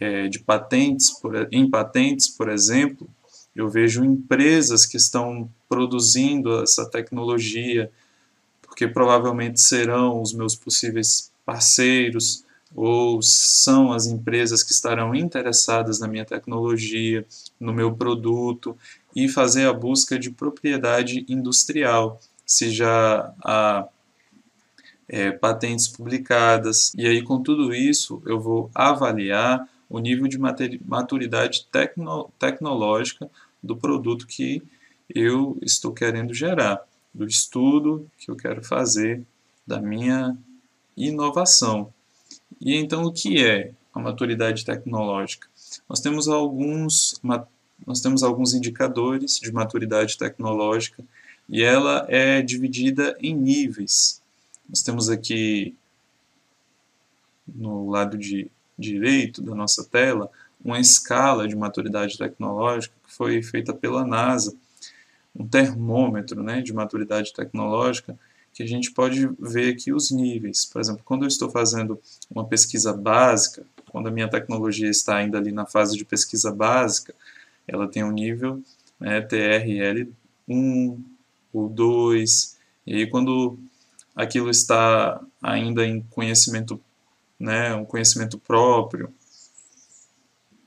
é, 0.00 0.26
de 0.28 0.38
patentes, 0.38 1.10
por, 1.10 1.48
em 1.52 1.68
patentes, 1.68 2.28
por 2.28 2.48
exemplo, 2.48 3.08
eu 3.54 3.68
vejo 3.68 4.04
empresas 4.04 4.86
que 4.86 4.96
estão 4.96 5.50
produzindo 5.68 6.62
essa 6.62 6.88
tecnologia, 6.88 7.90
porque 8.62 8.86
provavelmente 8.86 9.60
serão 9.60 10.22
os 10.22 10.32
meus 10.32 10.54
possíveis 10.54 11.30
parceiros 11.44 12.44
ou 12.74 13.20
são 13.20 13.92
as 13.92 14.06
empresas 14.06 14.62
que 14.62 14.72
estarão 14.72 15.14
interessadas 15.14 15.98
na 15.98 16.06
minha 16.06 16.24
tecnologia, 16.24 17.26
no 17.58 17.72
meu 17.72 17.92
produto 17.92 18.76
e 19.14 19.28
fazer 19.28 19.66
a 19.66 19.72
busca 19.72 20.18
de 20.18 20.30
propriedade 20.30 21.24
industrial 21.28 22.20
se 22.46 22.70
já 22.70 23.32
há 23.44 23.88
é, 25.08 25.32
patentes 25.32 25.88
publicadas. 25.88 26.92
E 26.96 27.06
aí, 27.06 27.22
com 27.22 27.42
tudo 27.42 27.74
isso, 27.74 28.22
eu 28.24 28.40
vou 28.40 28.70
avaliar 28.74 29.68
o 29.90 29.98
nível 29.98 30.28
de 30.28 30.38
maturidade 30.38 31.66
tecno 31.70 32.30
tecnológica 32.38 33.28
do 33.60 33.76
produto 33.76 34.26
que 34.26 34.62
eu 35.12 35.58
estou 35.60 35.92
querendo 35.92 36.32
gerar, 36.32 36.80
do 37.12 37.26
estudo 37.26 38.08
que 38.16 38.30
eu 38.30 38.36
quero 38.36 38.62
fazer, 38.62 39.22
da 39.66 39.80
minha 39.80 40.38
inovação. 40.96 41.92
E 42.60 42.76
então, 42.76 43.02
o 43.02 43.12
que 43.12 43.44
é 43.44 43.72
a 43.92 43.98
maturidade 43.98 44.64
tecnológica? 44.64 45.48
Nós 45.88 46.00
temos 46.00 46.28
alguns, 46.28 47.20
nós 47.84 48.00
temos 48.00 48.22
alguns 48.22 48.54
indicadores 48.54 49.40
de 49.40 49.50
maturidade 49.50 50.16
tecnológica 50.16 51.02
e 51.48 51.64
ela 51.64 52.06
é 52.08 52.40
dividida 52.40 53.16
em 53.20 53.34
níveis. 53.34 54.22
Nós 54.68 54.82
temos 54.82 55.08
aqui 55.08 55.74
no 57.48 57.90
lado 57.90 58.16
de 58.16 58.48
direito 58.80 59.42
da 59.42 59.54
nossa 59.54 59.84
tela 59.84 60.30
uma 60.64 60.78
escala 60.78 61.48
de 61.48 61.56
maturidade 61.56 62.18
tecnológica 62.18 62.94
que 63.06 63.14
foi 63.14 63.42
feita 63.42 63.72
pela 63.72 64.04
NASA, 64.04 64.54
um 65.34 65.46
termômetro 65.46 66.42
né, 66.42 66.60
de 66.60 66.72
maturidade 66.72 67.32
tecnológica 67.32 68.18
que 68.52 68.62
a 68.62 68.66
gente 68.66 68.90
pode 68.90 69.28
ver 69.38 69.72
aqui 69.72 69.92
os 69.92 70.10
níveis. 70.10 70.64
Por 70.64 70.80
exemplo, 70.80 71.02
quando 71.04 71.22
eu 71.22 71.28
estou 71.28 71.48
fazendo 71.48 72.00
uma 72.30 72.44
pesquisa 72.44 72.92
básica, 72.92 73.64
quando 73.90 74.08
a 74.08 74.10
minha 74.10 74.28
tecnologia 74.28 74.90
está 74.90 75.16
ainda 75.16 75.38
ali 75.38 75.52
na 75.52 75.66
fase 75.66 75.96
de 75.96 76.04
pesquisa 76.04 76.52
básica, 76.52 77.14
ela 77.66 77.88
tem 77.88 78.02
um 78.02 78.10
nível 78.10 78.62
né, 78.98 79.20
TRL 79.20 80.12
1, 80.48 81.02
ou 81.52 81.68
dois. 81.68 82.58
E 82.86 82.94
aí 82.94 83.06
quando 83.06 83.58
aquilo 84.14 84.50
está 84.50 85.20
ainda 85.40 85.86
em 85.86 86.02
conhecimento, 86.10 86.80
né, 87.40 87.74
um 87.74 87.86
conhecimento 87.86 88.38
próprio, 88.38 89.12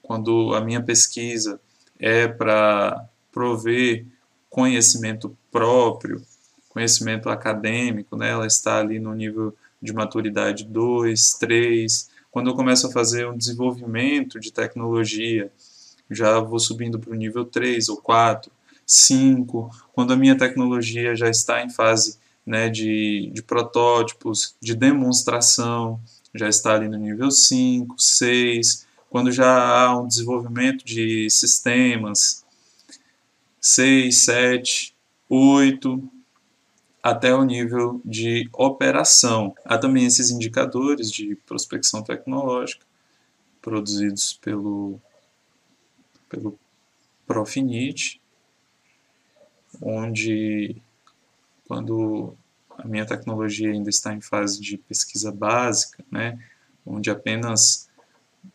quando 0.01 0.53
a 0.55 0.59
minha 0.59 0.81
pesquisa 0.81 1.61
é 1.99 2.27
para 2.27 3.07
prover 3.31 4.05
conhecimento 4.49 5.37
próprio, 5.51 6.21
conhecimento 6.67 7.29
acadêmico, 7.29 8.17
né, 8.17 8.31
ela 8.31 8.47
está 8.47 8.79
ali 8.79 8.99
no 8.99 9.13
nível 9.13 9.55
de 9.79 9.93
maturidade 9.93 10.65
2, 10.65 11.33
3. 11.33 12.09
Quando 12.31 12.49
eu 12.49 12.55
começo 12.55 12.87
a 12.87 12.91
fazer 12.91 13.27
um 13.27 13.37
desenvolvimento 13.37 14.39
de 14.39 14.51
tecnologia, 14.51 15.51
já 16.09 16.39
vou 16.39 16.59
subindo 16.59 16.99
para 16.99 17.11
o 17.11 17.15
nível 17.15 17.45
3 17.45 17.89
ou 17.89 17.97
4. 17.97 18.51
5, 18.85 19.69
quando 19.93 20.11
a 20.11 20.15
minha 20.15 20.37
tecnologia 20.37 21.15
já 21.15 21.29
está 21.29 21.63
em 21.63 21.69
fase 21.69 22.17
né, 22.45 22.69
de, 22.69 23.31
de 23.33 23.41
protótipos, 23.41 24.55
de 24.59 24.75
demonstração, 24.75 25.99
já 26.33 26.49
está 26.49 26.73
ali 26.73 26.87
no 26.87 26.97
nível 26.97 27.29
5, 27.29 27.95
6, 27.97 28.87
quando 29.09 29.31
já 29.31 29.47
há 29.47 29.99
um 29.99 30.07
desenvolvimento 30.07 30.83
de 30.83 31.29
sistemas, 31.29 32.43
6, 33.61 34.23
7, 34.25 34.95
8, 35.29 36.11
até 37.01 37.33
o 37.33 37.43
nível 37.43 38.01
de 38.03 38.49
operação. 38.53 39.53
Há 39.65 39.77
também 39.77 40.05
esses 40.05 40.31
indicadores 40.31 41.11
de 41.11 41.35
prospecção 41.45 42.01
tecnológica 42.01 42.85
produzidos 43.61 44.33
pelo, 44.41 44.99
pelo 46.29 46.57
Profinit, 47.25 48.21
onde 49.81 50.75
quando 51.67 52.35
a 52.77 52.87
minha 52.87 53.05
tecnologia 53.05 53.71
ainda 53.71 53.89
está 53.89 54.13
em 54.13 54.21
fase 54.21 54.59
de 54.59 54.77
pesquisa 54.77 55.31
básica, 55.31 56.03
né, 56.11 56.39
onde 56.85 57.09
apenas 57.09 57.89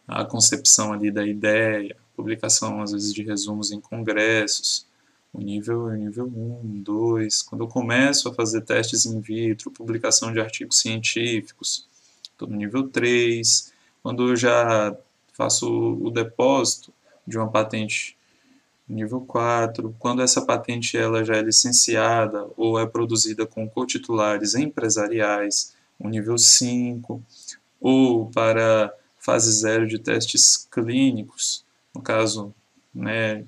a 0.06 0.24
concepção 0.24 0.92
ali 0.92 1.10
da 1.10 1.26
ideia, 1.26 1.96
publicação 2.14 2.82
às 2.82 2.92
vezes 2.92 3.14
de 3.14 3.22
resumos 3.22 3.70
em 3.72 3.80
congressos, 3.80 4.86
o 5.32 5.40
nível 5.40 5.90
é 5.90 5.96
nível 5.96 6.26
1, 6.26 6.82
2, 6.82 7.42
quando 7.42 7.62
eu 7.62 7.68
começo 7.68 8.28
a 8.28 8.34
fazer 8.34 8.62
testes 8.62 9.06
in 9.06 9.20
vitro, 9.20 9.70
publicação 9.70 10.32
de 10.32 10.40
artigos 10.40 10.80
científicos, 10.80 11.86
estou 12.22 12.48
no 12.48 12.56
nível 12.56 12.88
3. 12.88 13.72
Quando 14.02 14.30
eu 14.30 14.36
já 14.36 14.96
faço 15.32 15.68
o 15.68 16.10
depósito 16.10 16.92
de 17.26 17.38
uma 17.38 17.48
patente 17.48 18.17
nível 18.92 19.20
4, 19.20 19.94
quando 19.98 20.22
essa 20.22 20.40
patente 20.40 20.96
ela 20.96 21.24
já 21.24 21.36
é 21.36 21.42
licenciada 21.42 22.46
ou 22.56 22.78
é 22.78 22.86
produzida 22.86 23.46
com 23.46 23.68
cotitulares 23.68 24.54
empresariais, 24.54 25.74
o 25.98 26.08
nível 26.08 26.38
5, 26.38 27.22
ou 27.80 28.30
para 28.30 28.92
fase 29.18 29.52
zero 29.52 29.86
de 29.86 29.98
testes 29.98 30.66
clínicos, 30.70 31.64
no 31.94 32.00
caso, 32.00 32.54
né, 32.94 33.44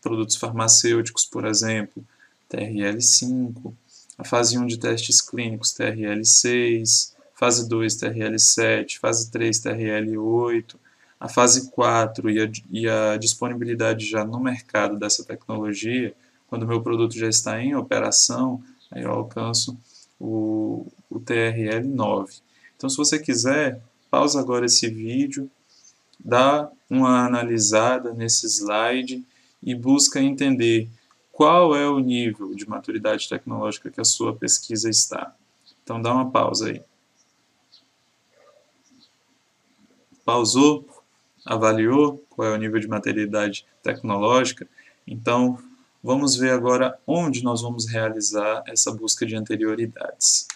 produtos 0.00 0.36
farmacêuticos, 0.36 1.24
por 1.24 1.44
exemplo, 1.44 2.04
TRL 2.48 3.00
5, 3.00 3.74
a 4.16 4.24
fase 4.24 4.58
1 4.58 4.66
de 4.66 4.78
testes 4.78 5.20
clínicos, 5.20 5.72
TRL 5.72 6.24
6, 6.24 7.16
fase 7.34 7.68
2, 7.68 7.96
TRL 7.96 8.38
7, 8.38 8.98
fase 8.98 9.30
3, 9.30 9.60
TRL 9.60 10.18
8, 10.18 10.78
a 11.20 11.28
fase 11.28 11.70
4 11.70 12.30
e 12.30 12.40
a, 12.40 12.50
e 12.70 12.88
a 12.88 13.16
disponibilidade 13.16 14.06
já 14.06 14.24
no 14.24 14.38
mercado 14.38 14.96
dessa 14.96 15.24
tecnologia, 15.24 16.14
quando 16.46 16.62
o 16.62 16.66
meu 16.66 16.80
produto 16.80 17.16
já 17.16 17.28
está 17.28 17.60
em 17.60 17.74
operação, 17.74 18.62
aí 18.90 19.02
eu 19.02 19.10
alcanço 19.10 19.76
o, 20.18 20.86
o 21.10 21.18
TRL 21.20 21.86
9. 21.86 22.34
Então, 22.76 22.88
se 22.88 22.96
você 22.96 23.18
quiser, 23.18 23.82
pausa 24.10 24.40
agora 24.40 24.66
esse 24.66 24.88
vídeo, 24.88 25.50
dá 26.18 26.70
uma 26.88 27.26
analisada 27.26 28.12
nesse 28.12 28.46
slide 28.46 29.24
e 29.62 29.74
busca 29.74 30.20
entender 30.20 30.88
qual 31.32 31.76
é 31.76 31.88
o 31.88 31.98
nível 31.98 32.54
de 32.54 32.68
maturidade 32.68 33.28
tecnológica 33.28 33.90
que 33.90 34.00
a 34.00 34.04
sua 34.04 34.34
pesquisa 34.34 34.88
está. 34.88 35.34
Então, 35.82 36.00
dá 36.00 36.12
uma 36.12 36.30
pausa 36.30 36.68
aí. 36.68 36.82
Pausou? 40.24 40.86
Avaliou 41.48 42.22
qual 42.28 42.48
é 42.48 42.54
o 42.54 42.58
nível 42.58 42.78
de 42.78 42.86
maturidade 42.86 43.66
tecnológica, 43.82 44.68
então 45.06 45.58
vamos 46.02 46.36
ver 46.36 46.50
agora 46.50 46.98
onde 47.06 47.42
nós 47.42 47.62
vamos 47.62 47.88
realizar 47.88 48.62
essa 48.66 48.92
busca 48.92 49.24
de 49.24 49.34
anterioridades. 49.34 50.46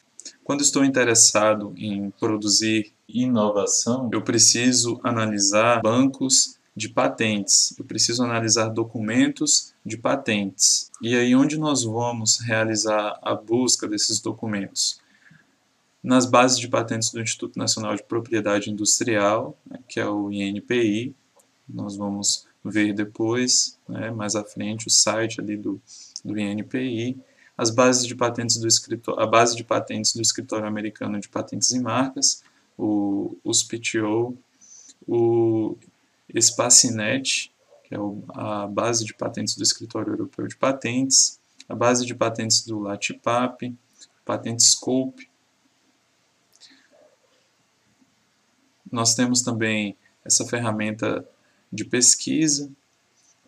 Quando 0.44 0.60
estou 0.60 0.84
interessado 0.84 1.72
em 1.76 2.10
produzir 2.10 2.92
inovação, 3.08 4.10
eu 4.12 4.22
preciso 4.22 5.00
analisar 5.02 5.80
bancos 5.80 6.58
de 6.74 6.88
patentes, 6.88 7.74
eu 7.78 7.84
preciso 7.84 8.22
analisar 8.24 8.68
documentos 8.68 9.74
de 9.84 9.96
patentes. 9.96 10.90
E 11.02 11.14
aí, 11.14 11.34
onde 11.34 11.58
nós 11.58 11.84
vamos 11.84 12.40
realizar 12.40 13.18
a 13.22 13.34
busca 13.34 13.86
desses 13.86 14.20
documentos? 14.20 15.01
Nas 16.02 16.26
bases 16.26 16.58
de 16.58 16.68
patentes 16.68 17.10
do 17.10 17.20
Instituto 17.20 17.58
Nacional 17.58 17.94
de 17.94 18.02
Propriedade 18.02 18.70
Industrial, 18.70 19.56
né, 19.64 19.78
que 19.88 20.00
é 20.00 20.06
o 20.06 20.32
INPI. 20.32 21.14
Nós 21.68 21.96
vamos 21.96 22.46
ver 22.64 22.92
depois, 22.92 23.78
né, 23.88 24.10
mais 24.10 24.34
à 24.34 24.44
frente, 24.44 24.88
o 24.88 24.90
site 24.90 25.40
ali 25.40 25.56
do, 25.56 25.80
do 26.24 26.38
INPI. 26.38 27.16
As 27.56 27.70
bases 27.70 28.06
de 28.06 28.16
patentes 28.16 28.56
do 28.56 28.66
escritório, 28.66 29.20
a 29.20 29.26
base 29.26 29.54
de 29.54 29.62
patentes 29.62 30.14
do 30.14 30.22
Escritório 30.22 30.66
Americano 30.66 31.20
de 31.20 31.28
Patentes 31.28 31.70
e 31.70 31.80
Marcas, 31.80 32.42
o 32.76 33.36
USPTO, 33.44 34.36
o 35.06 35.76
Espacinet, 36.28 37.52
que 37.84 37.94
é 37.94 37.98
a 38.34 38.66
base 38.66 39.04
de 39.04 39.14
patentes 39.14 39.54
do 39.54 39.62
Escritório 39.62 40.12
Europeu 40.12 40.48
de 40.48 40.56
Patentes, 40.56 41.38
a 41.68 41.74
base 41.74 42.04
de 42.04 42.14
patentes 42.14 42.64
do 42.64 42.80
LATIPAP, 42.80 43.74
Patentescope, 44.24 45.28
Nós 48.92 49.14
temos 49.14 49.40
também 49.40 49.96
essa 50.22 50.46
ferramenta 50.46 51.26
de 51.72 51.84
pesquisa 51.84 52.70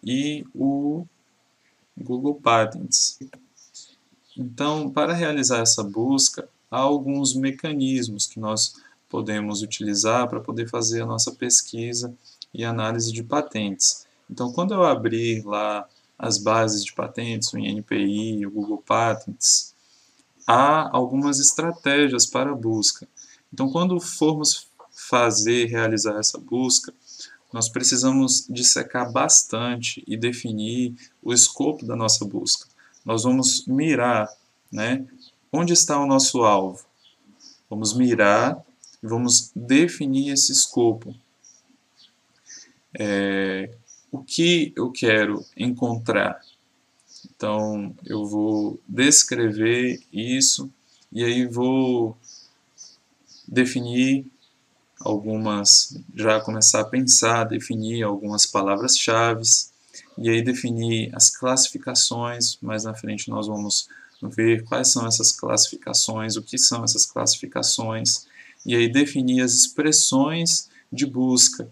e 0.03 0.45
o 0.55 1.07
Google 1.97 2.35
Patents. 2.35 3.19
Então, 4.37 4.91
para 4.91 5.13
realizar 5.13 5.61
essa 5.61 5.85
busca, 5.85 6.49
há 6.71 6.79
alguns 6.79 7.35
mecanismos 7.35 8.27
que 8.27 8.41
nós 8.41 8.75
podemos 9.09 9.63
utilizar 9.63 10.29
para 10.29 10.41
poder 10.41 10.69
fazer 10.69 11.03
a 11.03 11.07
nossa 11.07 11.31
pesquisa 11.31 12.13
e 12.53 12.65
análise 12.65 13.13
de 13.13 13.23
patentes. 13.23 14.07
Então, 14.29 14.53
quando 14.53 14.75
eu 14.75 14.83
abrir 14.83 15.45
lá 15.45 15.87
as 16.19 16.39
bases 16.39 16.85
de 16.85 16.93
patentes, 16.95 17.53
o 17.53 17.59
INPI, 17.59 18.47
o 18.47 18.51
Google 18.51 18.83
Patents, 18.85 19.75
há 20.47 20.89
algumas 20.97 21.39
estratégias 21.39 22.27
para 22.27 22.51
a 22.51 22.57
busca. 22.57 23.07
Então, 23.53 23.71
quando 23.71 24.01
formos 24.01 24.67
fazer, 24.95 25.67
realizar 25.67 26.19
essa 26.19 26.39
busca, 26.39 26.93
nós 27.53 27.69
precisamos 27.69 28.47
dissecar 28.49 29.13
bastante 29.13 30.03
e 30.07 30.17
definir 30.17 30.95
o 31.23 31.33
escopo 31.33 31.85
da 31.85 31.95
nossa 31.95 32.25
busca. 32.25 32.67
Nós 33.05 33.23
vamos 33.23 33.67
mirar, 33.67 34.29
né? 34.73 35.07
Onde 35.53 35.73
está 35.73 35.99
o 36.01 36.07
nosso 36.07 36.43
alvo? 36.43 36.85
Vamos 37.71 37.95
mirar 37.95 38.61
e 39.03 39.07
vamos 39.07 39.53
definir 39.55 40.33
esse 40.33 40.51
escopo. 40.51 41.15
É, 42.99 43.71
o 44.11 44.23
que 44.23 44.73
eu 44.77 44.91
quero 44.91 45.45
encontrar? 45.57 46.41
Então, 47.37 47.95
eu 48.05 48.25
vou 48.27 48.81
descrever 48.89 50.01
isso 50.13 50.73
e 51.13 51.23
aí 51.23 51.47
vou 51.47 52.17
definir 53.47 54.27
algumas, 55.05 55.97
já 56.15 56.41
começar 56.41 56.81
a 56.81 56.85
pensar, 56.85 57.45
definir 57.45 58.03
algumas 58.03 58.47
palavras-chave 58.47 59.43
e 60.17 60.31
aí 60.31 60.43
definir 60.43 61.15
as 61.15 61.29
classificações. 61.31 62.57
Mais 62.63 62.85
na 62.85 62.95
frente 62.95 63.29
nós 63.29 63.47
vamos 63.47 63.87
ver 64.23 64.65
quais 64.65 64.91
são 64.91 65.07
essas 65.07 65.31
classificações, 65.31 66.37
o 66.37 66.43
que 66.43 66.57
são 66.57 66.83
essas 66.83 67.05
classificações 67.05 68.27
e 68.65 68.75
aí 68.75 68.91
definir 68.91 69.43
as 69.43 69.53
expressões 69.53 70.71
de 70.91 71.05
busca, 71.05 71.69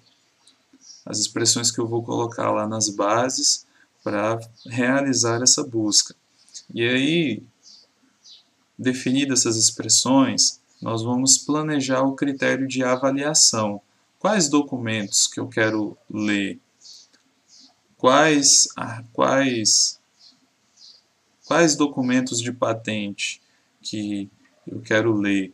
as 1.06 1.18
expressões 1.18 1.70
que 1.70 1.80
eu 1.80 1.86
vou 1.86 2.02
colocar 2.02 2.50
lá 2.50 2.66
nas 2.68 2.90
bases 2.90 3.64
para 4.04 4.38
realizar 4.66 5.42
essa 5.42 5.64
busca. 5.64 6.14
E 6.74 6.86
aí, 6.86 7.42
definidas 8.78 9.40
essas 9.40 9.56
expressões, 9.56 10.60
nós 10.82 11.04
vamos 11.04 11.38
planejar 11.38 12.02
o 12.02 12.16
critério 12.16 12.66
de 12.66 12.82
avaliação. 12.82 13.80
Quais 14.18 14.48
documentos 14.48 15.28
que 15.28 15.38
eu 15.38 15.46
quero 15.46 15.96
ler? 16.10 16.58
Quais, 17.96 18.66
quais, 19.12 20.00
quais 21.46 21.76
documentos 21.76 22.42
de 22.42 22.52
patente 22.52 23.40
que 23.80 24.28
eu 24.66 24.80
quero 24.80 25.12
ler? 25.12 25.52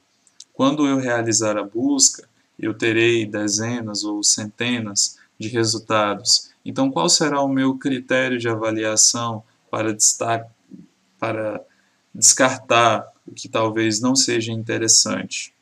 Quando 0.55 0.87
eu 0.87 0.99
realizar 0.99 1.59
a 1.59 1.63
busca, 1.63 2.27
eu 2.59 2.73
terei 2.73 3.27
dezenas 3.27 4.05
ou 4.05 4.23
centenas 4.23 5.19
de 5.39 5.49
resultados. 5.49 6.51
Então, 6.65 6.91
qual 6.91 7.09
será 7.09 7.43
o 7.43 7.49
meu 7.49 7.77
critério 7.77 8.39
de 8.39 8.49
avaliação 8.49 9.45
para, 9.71 9.93
destacar, 9.93 10.51
para 11.19 11.63
descartar 12.15 13.13
o 13.31 13.35
que 13.35 13.49
talvez 13.49 14.01
não 14.01 14.17
seja 14.17 14.53
interessante. 14.53 15.53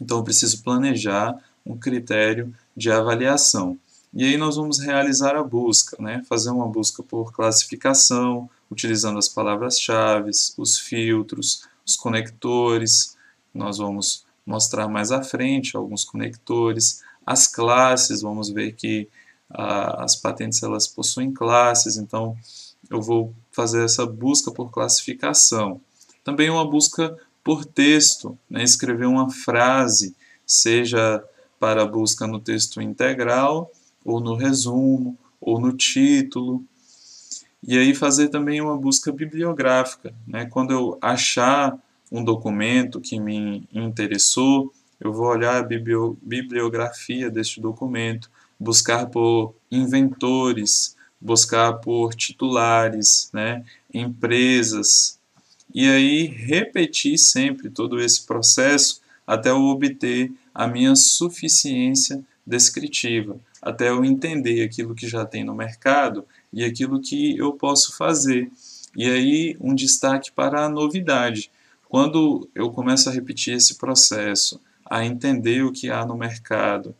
Então, 0.00 0.18
eu 0.18 0.24
preciso 0.24 0.62
planejar 0.62 1.36
um 1.64 1.76
critério 1.76 2.54
de 2.76 2.90
avaliação. 2.90 3.78
E 4.12 4.24
aí 4.24 4.36
nós 4.36 4.56
vamos 4.56 4.78
realizar 4.78 5.36
a 5.36 5.42
busca, 5.42 5.96
né? 6.00 6.22
fazer 6.28 6.50
uma 6.50 6.66
busca 6.66 7.02
por 7.02 7.32
classificação, 7.32 8.48
utilizando 8.70 9.18
as 9.18 9.28
palavras-chave, 9.28 10.30
os 10.56 10.78
filtros, 10.78 11.66
os 11.84 11.96
conectores. 11.96 13.16
Nós 13.52 13.78
vamos 13.78 14.24
mostrar 14.46 14.88
mais 14.88 15.10
à 15.12 15.22
frente 15.22 15.76
alguns 15.76 16.04
conectores. 16.04 17.02
As 17.26 17.46
classes, 17.46 18.22
vamos 18.22 18.48
ver 18.48 18.72
que 18.72 19.08
ah, 19.50 20.04
as 20.04 20.16
patentes 20.16 20.62
elas 20.62 20.86
possuem 20.86 21.32
classes, 21.32 21.96
então 21.96 22.36
eu 22.88 23.02
vou 23.02 23.34
fazer 23.50 23.84
essa 23.84 24.06
busca 24.06 24.50
por 24.50 24.70
classificação. 24.70 25.80
Também 26.26 26.50
uma 26.50 26.68
busca 26.68 27.16
por 27.44 27.64
texto, 27.64 28.36
né? 28.50 28.64
escrever 28.64 29.06
uma 29.06 29.30
frase, 29.30 30.16
seja 30.44 31.22
para 31.60 31.84
a 31.84 31.86
busca 31.86 32.26
no 32.26 32.40
texto 32.40 32.82
integral, 32.82 33.70
ou 34.04 34.18
no 34.18 34.34
resumo, 34.34 35.16
ou 35.40 35.60
no 35.60 35.72
título. 35.72 36.64
E 37.62 37.78
aí 37.78 37.94
fazer 37.94 38.26
também 38.26 38.60
uma 38.60 38.76
busca 38.76 39.12
bibliográfica. 39.12 40.12
Né? 40.26 40.46
Quando 40.46 40.72
eu 40.72 40.98
achar 41.00 41.78
um 42.10 42.24
documento 42.24 43.00
que 43.00 43.20
me 43.20 43.68
interessou, 43.72 44.74
eu 44.98 45.12
vou 45.12 45.28
olhar 45.28 45.58
a 45.58 45.62
bibliografia 45.62 47.30
deste 47.30 47.60
documento, 47.60 48.28
buscar 48.58 49.06
por 49.06 49.54
inventores, 49.70 50.96
buscar 51.20 51.74
por 51.74 52.16
titulares, 52.16 53.30
né? 53.32 53.64
empresas, 53.94 55.15
e 55.74 55.88
aí 55.88 56.26
repetir 56.26 57.18
sempre 57.18 57.68
todo 57.68 58.00
esse 58.00 58.24
processo 58.24 59.00
até 59.26 59.50
eu 59.50 59.60
obter 59.62 60.32
a 60.54 60.66
minha 60.66 60.94
suficiência 60.94 62.24
descritiva, 62.46 63.38
até 63.60 63.88
eu 63.88 64.04
entender 64.04 64.62
aquilo 64.62 64.94
que 64.94 65.08
já 65.08 65.26
tem 65.26 65.42
no 65.44 65.54
mercado 65.54 66.24
e 66.52 66.64
aquilo 66.64 67.00
que 67.00 67.36
eu 67.36 67.52
posso 67.52 67.96
fazer. 67.96 68.50
E 68.96 69.10
aí, 69.10 69.56
um 69.60 69.74
destaque 69.74 70.30
para 70.30 70.64
a 70.64 70.68
novidade. 70.68 71.50
Quando 71.88 72.48
eu 72.54 72.70
começo 72.70 73.08
a 73.08 73.12
repetir 73.12 73.54
esse 73.54 73.74
processo, 73.74 74.60
a 74.88 75.04
entender 75.04 75.64
o 75.64 75.72
que 75.72 75.90
há 75.90 76.06
no 76.06 76.16
mercado, 76.16 76.94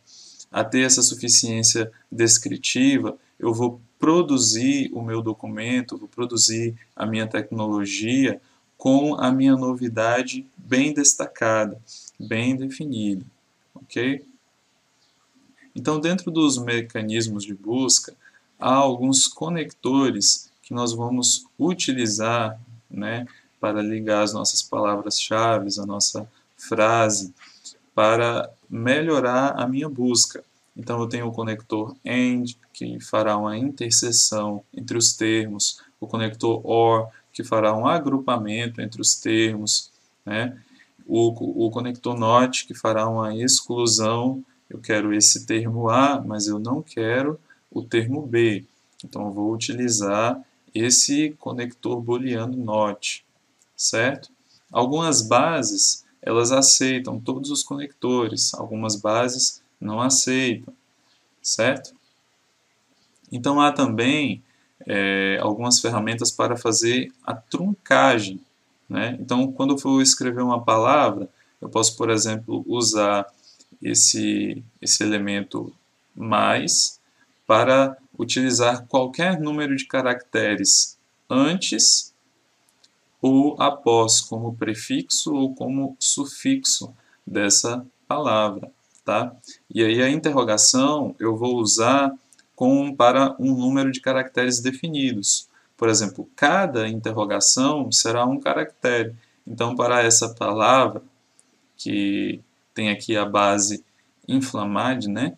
a 0.51 0.63
ter 0.63 0.81
essa 0.81 1.01
suficiência 1.01 1.91
descritiva, 2.11 3.17
eu 3.39 3.53
vou 3.53 3.81
produzir 3.97 4.91
o 4.93 5.01
meu 5.01 5.21
documento, 5.21 5.97
vou 5.97 6.07
produzir 6.07 6.75
a 6.95 7.05
minha 7.05 7.25
tecnologia 7.25 8.39
com 8.77 9.15
a 9.15 9.31
minha 9.31 9.55
novidade 9.55 10.45
bem 10.55 10.93
destacada, 10.93 11.81
bem 12.19 12.55
definida, 12.55 13.25
ok? 13.73 14.23
Então, 15.75 15.99
dentro 15.99 16.31
dos 16.31 16.57
mecanismos 16.57 17.43
de 17.43 17.53
busca, 17.53 18.15
há 18.59 18.73
alguns 18.73 19.27
conectores 19.27 20.51
que 20.61 20.73
nós 20.73 20.91
vamos 20.91 21.45
utilizar 21.57 22.59
né, 22.89 23.27
para 23.59 23.81
ligar 23.81 24.23
as 24.23 24.33
nossas 24.33 24.61
palavras-chave, 24.61 25.69
a 25.79 25.85
nossa 25.85 26.29
frase, 26.57 27.33
para 27.93 28.51
melhorar 28.69 29.49
a 29.59 29.67
minha 29.67 29.87
busca. 29.87 30.43
Então, 30.75 30.99
eu 30.99 31.07
tenho 31.07 31.27
o 31.27 31.31
conector 31.31 31.95
AND, 32.05 32.55
que 32.73 32.99
fará 32.99 33.37
uma 33.37 33.57
interseção 33.57 34.63
entre 34.73 34.97
os 34.97 35.13
termos, 35.13 35.81
o 35.99 36.07
conector 36.07 36.61
OR, 36.65 37.09
que 37.37 37.43
fará 37.43 37.71
um 37.77 37.85
agrupamento 37.85 38.81
entre 38.81 38.99
os 38.99 39.13
termos, 39.13 39.91
né? 40.25 40.59
o, 41.05 41.67
o 41.67 41.69
conector 41.69 42.17
NOT, 42.17 42.65
que 42.65 42.73
fará 42.73 43.07
uma 43.07 43.35
exclusão 43.35 44.43
eu 44.67 44.79
quero 44.79 45.13
esse 45.13 45.45
termo 45.45 45.87
A, 45.87 46.19
mas 46.19 46.47
eu 46.47 46.57
não 46.57 46.81
quero 46.81 47.39
o 47.71 47.83
termo 47.83 48.25
B. 48.25 48.65
Então, 49.05 49.31
vou 49.31 49.53
utilizar 49.53 50.43
esse 50.73 51.29
conector 51.39 52.01
booleano 52.01 52.57
NOT, 52.57 53.23
certo? 53.75 54.29
Algumas 54.71 55.21
bases, 55.21 56.03
elas 56.23 56.51
aceitam 56.51 57.19
todos 57.19 57.51
os 57.51 57.61
conectores, 57.61 58.51
algumas 58.55 58.95
bases 58.95 59.61
não 59.79 60.01
aceitam, 60.01 60.73
certo? 61.39 61.93
Então, 63.31 63.61
há 63.61 63.71
também 63.71 64.43
é, 64.85 65.37
algumas 65.41 65.79
ferramentas 65.79 66.31
para 66.31 66.55
fazer 66.55 67.11
a 67.25 67.33
truncagem, 67.33 68.39
né? 68.89 69.17
Então, 69.19 69.51
quando 69.51 69.73
eu 69.73 69.77
for 69.77 70.01
escrever 70.01 70.41
uma 70.41 70.63
palavra, 70.63 71.29
eu 71.61 71.69
posso, 71.69 71.97
por 71.97 72.09
exemplo, 72.09 72.63
usar 72.67 73.25
esse, 73.81 74.63
esse 74.81 75.03
elemento 75.03 75.73
mais 76.15 76.99
para 77.45 77.97
utilizar 78.17 78.85
qualquer 78.87 79.39
número 79.39 79.75
de 79.75 79.85
caracteres 79.85 80.97
antes 81.29 82.13
ou 83.21 83.55
após 83.59 84.21
como 84.21 84.55
prefixo 84.55 85.33
ou 85.33 85.53
como 85.55 85.95
sufixo 85.99 86.93
dessa 87.25 87.85
palavra, 88.07 88.71
tá? 89.03 89.35
E 89.73 89.83
aí 89.83 90.01
a 90.01 90.09
interrogação 90.09 91.15
eu 91.19 91.35
vou 91.35 91.55
usar 91.57 92.13
com 92.57 92.91
para 92.91 93.35
um 93.39 93.55
número 93.55 93.91
de 93.91 94.01
caracteres 94.01 94.59
definidos. 94.59 95.47
Por 95.77 95.89
exemplo, 95.89 96.27
cada 96.35 96.89
interrogação 96.89 97.91
será 97.91 98.25
um 98.25 98.39
caractere. 98.39 99.15
Então, 99.45 99.75
para 99.75 100.01
essa 100.01 100.33
palavra 100.33 101.03
que 101.77 102.41
tem 102.73 102.89
aqui 102.89 103.15
a 103.15 103.23
base 103.25 103.85
inflamad, 104.27 105.07
né? 105.07 105.37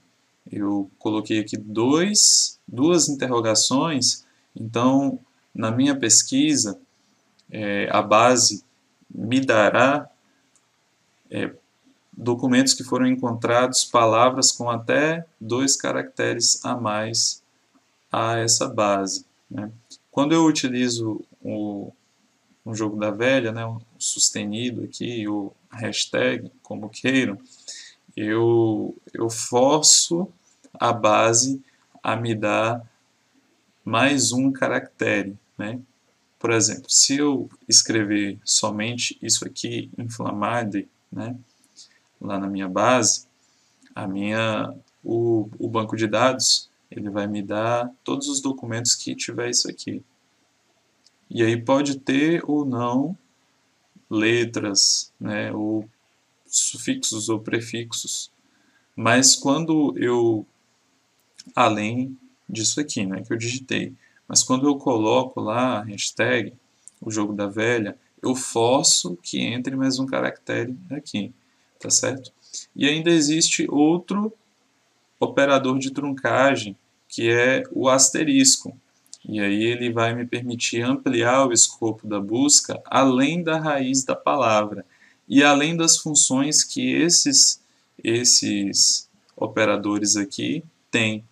Eu 0.50 0.90
coloquei 0.98 1.40
aqui 1.40 1.58
dois, 1.58 2.58
duas 2.66 3.10
interrogações, 3.10 4.26
então 4.56 5.20
na 5.54 5.72
minha 5.72 5.96
pesquisa 6.00 6.80
é, 7.52 7.90
a 7.92 8.02
base 8.02 8.64
me 9.14 9.42
dará 9.42 10.10
é, 11.30 11.54
documentos 12.20 12.74
que 12.74 12.84
foram 12.84 13.08
encontrados, 13.08 13.86
palavras 13.86 14.52
com 14.52 14.70
até 14.70 15.26
dois 15.40 15.78
caracteres 15.78 16.64
a 16.66 16.76
mais 16.76 17.42
a 18.12 18.38
essa 18.38 18.68
base. 18.68 19.26
Né? 19.50 19.72
Quando 20.12 20.34
eu 20.34 20.44
utilizo 20.44 21.22
o, 21.42 21.94
um 22.66 22.76
jogo 22.76 22.98
da 22.98 23.10
velha, 23.10 23.54
né, 23.54 23.66
o 23.66 23.80
sustenido 23.98 24.84
aqui, 24.84 25.26
o 25.30 25.54
hashtag, 25.72 26.52
como 26.62 26.90
queiram, 26.90 27.40
eu, 28.18 28.98
eu 29.14 29.30
forço 29.30 30.28
a 30.74 30.92
base 30.92 31.62
a 32.04 32.18
me 32.18 32.36
dar 32.36 32.86
mais 33.86 34.34
um 34.34 34.52
caractere, 34.52 35.38
né? 35.58 35.80
Por 36.38 36.52
exemplo, 36.52 36.90
se 36.90 37.18
eu 37.18 37.50
escrever 37.68 38.40
somente 38.44 39.18
isso 39.22 39.46
aqui, 39.46 39.90
inflamade, 39.98 40.88
né, 41.12 41.36
lá 42.20 42.40
na 42.40 42.48
minha 42.48 42.68
base, 42.68 43.28
a 43.96 44.08
minha, 44.08 44.74
o, 45.04 45.50
o 45.58 45.68
banco 45.68 45.96
de 45.96 46.08
dados, 46.08 46.70
ele 46.92 47.10
vai 47.10 47.28
me 47.28 47.42
dar 47.42 47.92
todos 48.04 48.28
os 48.28 48.42
documentos 48.42 48.96
que 48.96 49.16
tiver 49.16 49.50
isso 49.50 49.70
aqui. 49.70 50.04
E 51.30 51.44
aí 51.44 51.62
pode 51.62 52.00
ter 52.00 52.44
ou 52.46 52.66
não 52.66 53.16
letras, 54.10 55.14
né, 55.20 55.52
ou 55.54 55.88
sufixos 56.48 57.30
ou 57.30 57.40
prefixos. 57.40 58.32
Mas 58.96 59.36
quando 59.36 59.94
eu, 59.98 60.46
além 61.56 62.18
disso 62.50 62.80
aqui, 62.82 63.06
né, 63.06 63.22
que 63.22 63.32
eu 63.32 63.38
digitei, 63.38 63.94
mas 64.28 64.44
quando 64.44 64.68
eu 64.68 64.78
coloco 64.78 65.40
lá 65.40 65.80
a 65.80 65.84
hashtag, 65.84 66.54
o 67.00 67.12
jogo 67.12 67.34
da 67.34 67.48
velha, 67.48 67.98
eu 68.22 68.36
forço 68.36 69.16
que 69.22 69.40
entre 69.40 69.76
mais 69.76 70.00
um 70.00 70.06
caractere 70.06 70.76
aqui, 70.92 71.34
tá 71.80 71.90
certo? 71.90 72.32
E 72.76 72.88
ainda 72.88 73.10
existe 73.10 73.66
outro 73.70 74.34
operador 75.20 75.80
de 75.80 75.92
truncagem, 75.92 76.76
que 77.08 77.30
é 77.30 77.64
o 77.72 77.90
asterisco. 77.90 78.78
E 79.28 79.40
aí 79.40 79.64
ele 79.64 79.92
vai 79.92 80.14
me 80.14 80.26
permitir 80.26 80.82
ampliar 80.82 81.46
o 81.46 81.54
escopo 81.54 82.08
da 82.08 82.20
busca 82.20 82.82
além 82.86 83.44
da 83.44 83.60
raiz 83.60 84.04
da 84.04 84.16
palavra 84.16 84.86
e 85.28 85.44
além 85.44 85.76
das 85.76 85.98
funções 85.98 86.64
que 86.64 86.94
esses, 86.94 87.62
esses 88.04 89.10
operadores 89.36 90.16
aqui 90.16 90.64
têm. 90.90 91.24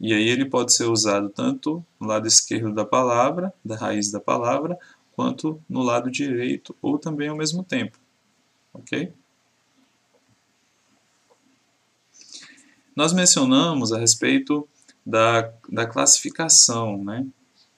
E 0.00 0.12
aí 0.12 0.28
ele 0.28 0.44
pode 0.44 0.72
ser 0.72 0.84
usado 0.84 1.28
tanto 1.28 1.84
no 2.00 2.06
lado 2.06 2.26
esquerdo 2.26 2.74
da 2.74 2.84
palavra, 2.84 3.52
da 3.64 3.76
raiz 3.76 4.10
da 4.10 4.18
palavra, 4.18 4.78
quanto 5.12 5.60
no 5.68 5.82
lado 5.82 6.10
direito, 6.10 6.74
ou 6.80 6.98
também 6.98 7.28
ao 7.28 7.36
mesmo 7.36 7.62
tempo. 7.62 7.98
Ok? 8.72 9.12
Nós 12.94 13.12
mencionamos 13.12 13.92
a 13.92 13.98
respeito 13.98 14.68
da, 15.04 15.50
da 15.68 15.86
classificação 15.86 17.02
né, 17.02 17.26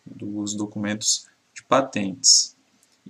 dos 0.04 0.54
documentos 0.54 1.26
de 1.54 1.62
patentes. 1.62 2.54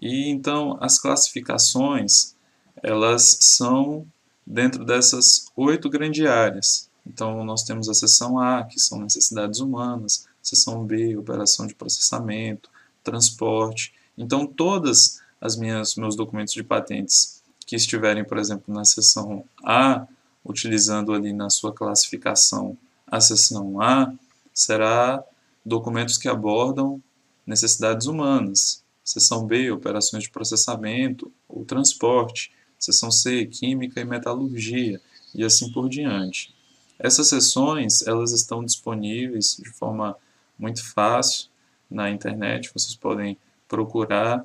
E 0.01 0.29
então 0.29 0.77
as 0.81 0.99
classificações 0.99 2.35
elas 2.83 3.39
são 3.41 4.07
dentro 4.47 4.85
dessas 4.85 5.47
oito 5.57 5.89
grandes 5.89 6.27
áreas. 6.27 6.91
Então 7.07 7.45
nós 7.45 7.63
temos 7.63 7.89
a 7.89 7.95
seção 7.95 8.39
A, 8.39 8.65
que 8.65 8.79
são 8.79 9.01
necessidades 9.01 9.61
humanas, 9.61 10.27
seção 10.43 10.85
B, 10.85 11.17
operação 11.17 11.67
de 11.67 11.75
processamento, 11.75 12.71
transporte. 13.03 13.93
Então 14.17 14.47
todas 14.47 15.21
as 15.41 15.57
minhas 15.57 15.97
meus 15.97 16.17
documentos 16.17 16.55
de 16.55 16.63
patentes 16.63 17.43
que 17.67 17.77
estiverem, 17.77 18.25
por 18.25 18.39
exemplo, 18.39 18.73
na 18.73 18.85
seção 18.85 19.45
A, 19.65 20.07
utilizando 20.45 21.13
ali 21.13 21.33
na 21.33 21.49
sua 21.49 21.73
classificação 21.73 22.77
a 23.07 23.21
seção 23.21 23.81
A 23.81 24.13
será 24.53 25.23
documentos 25.65 26.19
que 26.19 26.29
abordam 26.29 27.03
necessidades 27.47 28.07
humanas. 28.07 28.83
Seção 29.05 29.47
B, 29.47 29.71
operações 29.71 30.25
de 30.25 30.31
processamento 30.31 31.31
ou 31.49 31.65
transporte. 31.65 32.53
Seção 32.79 33.11
C, 33.11 33.47
química 33.47 34.01
e 34.01 34.05
metalurgia, 34.05 35.01
e 35.35 35.45
assim 35.45 35.71
por 35.73 35.89
diante. 35.89 36.55
Essas 36.99 37.29
seções 37.29 38.07
elas 38.07 38.33
estão 38.33 38.65
disponíveis 38.65 39.57
de 39.57 39.71
forma 39.71 40.17
muito 40.59 40.85
fácil 40.93 41.49
na 41.91 42.11
internet, 42.11 42.71
vocês 42.73 42.95
podem 42.95 43.37
procurar 43.69 44.45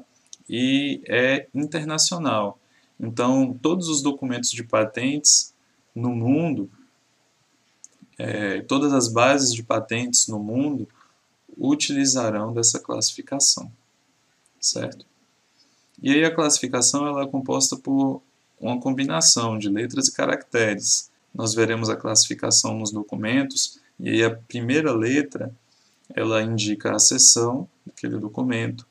e 0.49 1.01
é 1.07 1.47
internacional. 1.53 2.59
Então, 2.99 3.57
todos 3.62 3.88
os 3.88 4.01
documentos 4.01 4.51
de 4.51 4.63
patentes 4.63 5.53
no 5.95 6.15
mundo 6.15 6.69
é, 8.17 8.62
todas 8.62 8.91
as 8.93 9.08
bases 9.08 9.54
de 9.54 9.63
patentes 9.63 10.28
no 10.28 10.39
mundo 10.39 10.88
utilizarão 11.58 12.54
dessa 12.54 12.80
classificação, 12.80 13.71
certo? 14.60 15.06
E 16.02 16.13
aí 16.13 16.23
a 16.25 16.34
classificação 16.34 17.08
ela 17.08 17.23
é 17.23 17.28
composta 17.28 17.78
por 17.78 18.21
uma 18.60 18.80
combinação 18.80 19.58
de 19.58 19.69
letras 19.69 20.08
e 20.08 20.13
caracteres. 20.13 21.10
Nós 21.34 21.54
veremos 21.54 21.89
a 21.89 21.95
classificação 21.95 22.78
nos 22.78 22.91
documentos 22.91 23.80
e 23.99 24.10
aí 24.10 24.23
a 24.23 24.36
primeira 24.36 24.91
letra 24.91 25.54
ela 26.13 26.41
indica 26.41 26.93
a 26.93 26.99
seção 26.99 27.69
daquele 27.86 28.17
documento, 28.17 28.86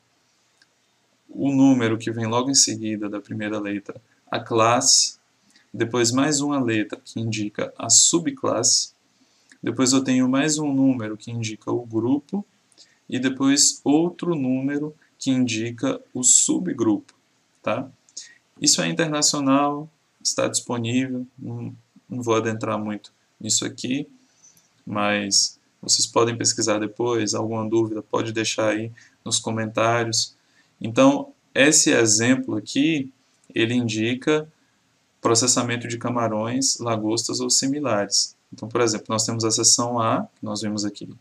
o 1.28 1.52
número 1.52 1.98
que 1.98 2.11
vem 2.11 2.26
logo 2.26 2.50
em 2.50 2.54
seguida 2.54 3.08
da 3.08 3.20
primeira 3.20 3.58
letra, 3.58 4.00
a 4.30 4.38
classe, 4.38 5.17
depois 5.72 6.11
mais 6.11 6.40
uma 6.40 6.61
letra 6.61 7.00
que 7.04 7.20
indica 7.20 7.72
a 7.76 7.90
subclasse, 7.90 8.92
depois 9.62 9.92
eu 9.92 10.02
tenho 10.02 10.28
mais 10.28 10.59
um 10.59 10.72
número 10.72 11.16
que 11.16 11.31
indica 11.31 11.70
o 11.70 11.85
grupo 11.85 12.44
e 13.09 13.18
depois 13.18 13.81
outro 13.83 14.35
número 14.35 14.94
que 15.18 15.31
indica 15.31 16.00
o 16.14 16.22
subgrupo, 16.22 17.12
tá? 17.62 17.90
Isso 18.61 18.81
é 18.81 18.88
internacional, 18.88 19.90
está 20.22 20.46
disponível, 20.46 21.26
não, 21.38 21.74
não 22.09 22.22
vou 22.22 22.37
adentrar 22.37 22.78
muito 22.78 23.12
nisso 23.40 23.64
aqui, 23.64 24.09
mas 24.87 25.59
vocês 25.83 26.07
podem 26.07 26.37
pesquisar 26.37 26.78
depois, 26.78 27.35
alguma 27.35 27.68
dúvida 27.68 28.02
pode 28.02 28.33
deixar 28.33 28.70
aí 28.70 28.92
nos 29.24 29.38
comentários. 29.38 30.37
Então, 30.81 31.33
esse 31.54 31.90
exemplo 31.90 32.57
aqui, 32.57 33.12
ele 33.54 33.74
indica 33.74 34.50
processamento 35.20 35.88
de 35.88 35.98
camarões, 35.98 36.78
lagostas 36.78 37.40
ou 37.40 37.50
similares. 37.50 38.37
Então, 38.52 38.68
por 38.68 38.81
exemplo, 38.81 39.07
nós 39.09 39.24
temos 39.24 39.44
a 39.44 39.50
seção 39.50 39.98
A, 40.00 40.26
que 40.38 40.44
nós 40.44 40.62
vimos 40.62 40.85
aqui, 40.85 41.12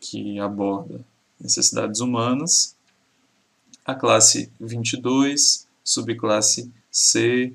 que 0.00 0.38
aborda 0.38 1.00
necessidades 1.40 2.00
humanas, 2.00 2.76
a 3.84 3.94
classe 3.94 4.50
22, 4.60 5.66
subclasse 5.84 6.70
C, 6.90 7.54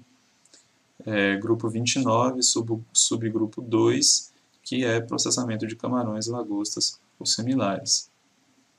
é, 1.06 1.36
grupo 1.38 1.70
29, 1.70 2.42
sub, 2.42 2.82
subgrupo 2.94 3.62
2, 3.62 4.32
que 4.64 4.86
é 4.86 5.02
processamento 5.02 5.68
de 5.68 5.76
camarões, 5.76 6.28
lagostas 6.28 7.00
ou 7.20 7.26
similares. 7.26 8.10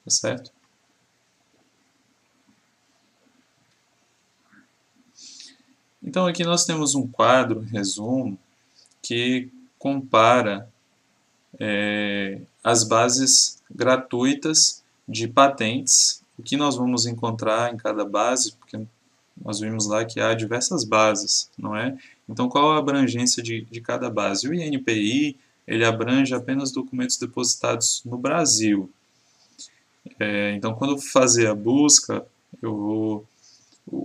Tá 0.04 0.10
certo? 0.10 0.50
Então 6.14 6.28
aqui 6.28 6.44
nós 6.44 6.64
temos 6.64 6.94
um 6.94 7.08
quadro, 7.08 7.58
resumo, 7.72 8.38
que 9.02 9.48
compara 9.76 10.70
é, 11.58 12.40
as 12.62 12.84
bases 12.84 13.60
gratuitas 13.68 14.84
de 15.08 15.26
patentes, 15.26 16.22
o 16.38 16.42
que 16.44 16.56
nós 16.56 16.76
vamos 16.76 17.04
encontrar 17.04 17.74
em 17.74 17.76
cada 17.76 18.04
base, 18.04 18.52
porque 18.52 18.80
nós 19.44 19.58
vimos 19.58 19.88
lá 19.88 20.04
que 20.04 20.20
há 20.20 20.34
diversas 20.34 20.84
bases, 20.84 21.50
não 21.58 21.76
é? 21.76 21.98
Então, 22.28 22.48
qual 22.48 22.70
a 22.70 22.78
abrangência 22.78 23.42
de, 23.42 23.62
de 23.62 23.80
cada 23.80 24.08
base? 24.08 24.46
O 24.46 24.54
INPI, 24.54 25.36
ele 25.66 25.84
abrange 25.84 26.32
apenas 26.32 26.70
documentos 26.70 27.16
depositados 27.16 28.02
no 28.04 28.16
Brasil. 28.16 28.88
É, 30.20 30.52
então, 30.54 30.76
quando 30.76 30.96
fazer 30.96 31.48
a 31.48 31.56
busca, 31.56 32.24
eu 32.62 32.76
vou, 32.76 33.26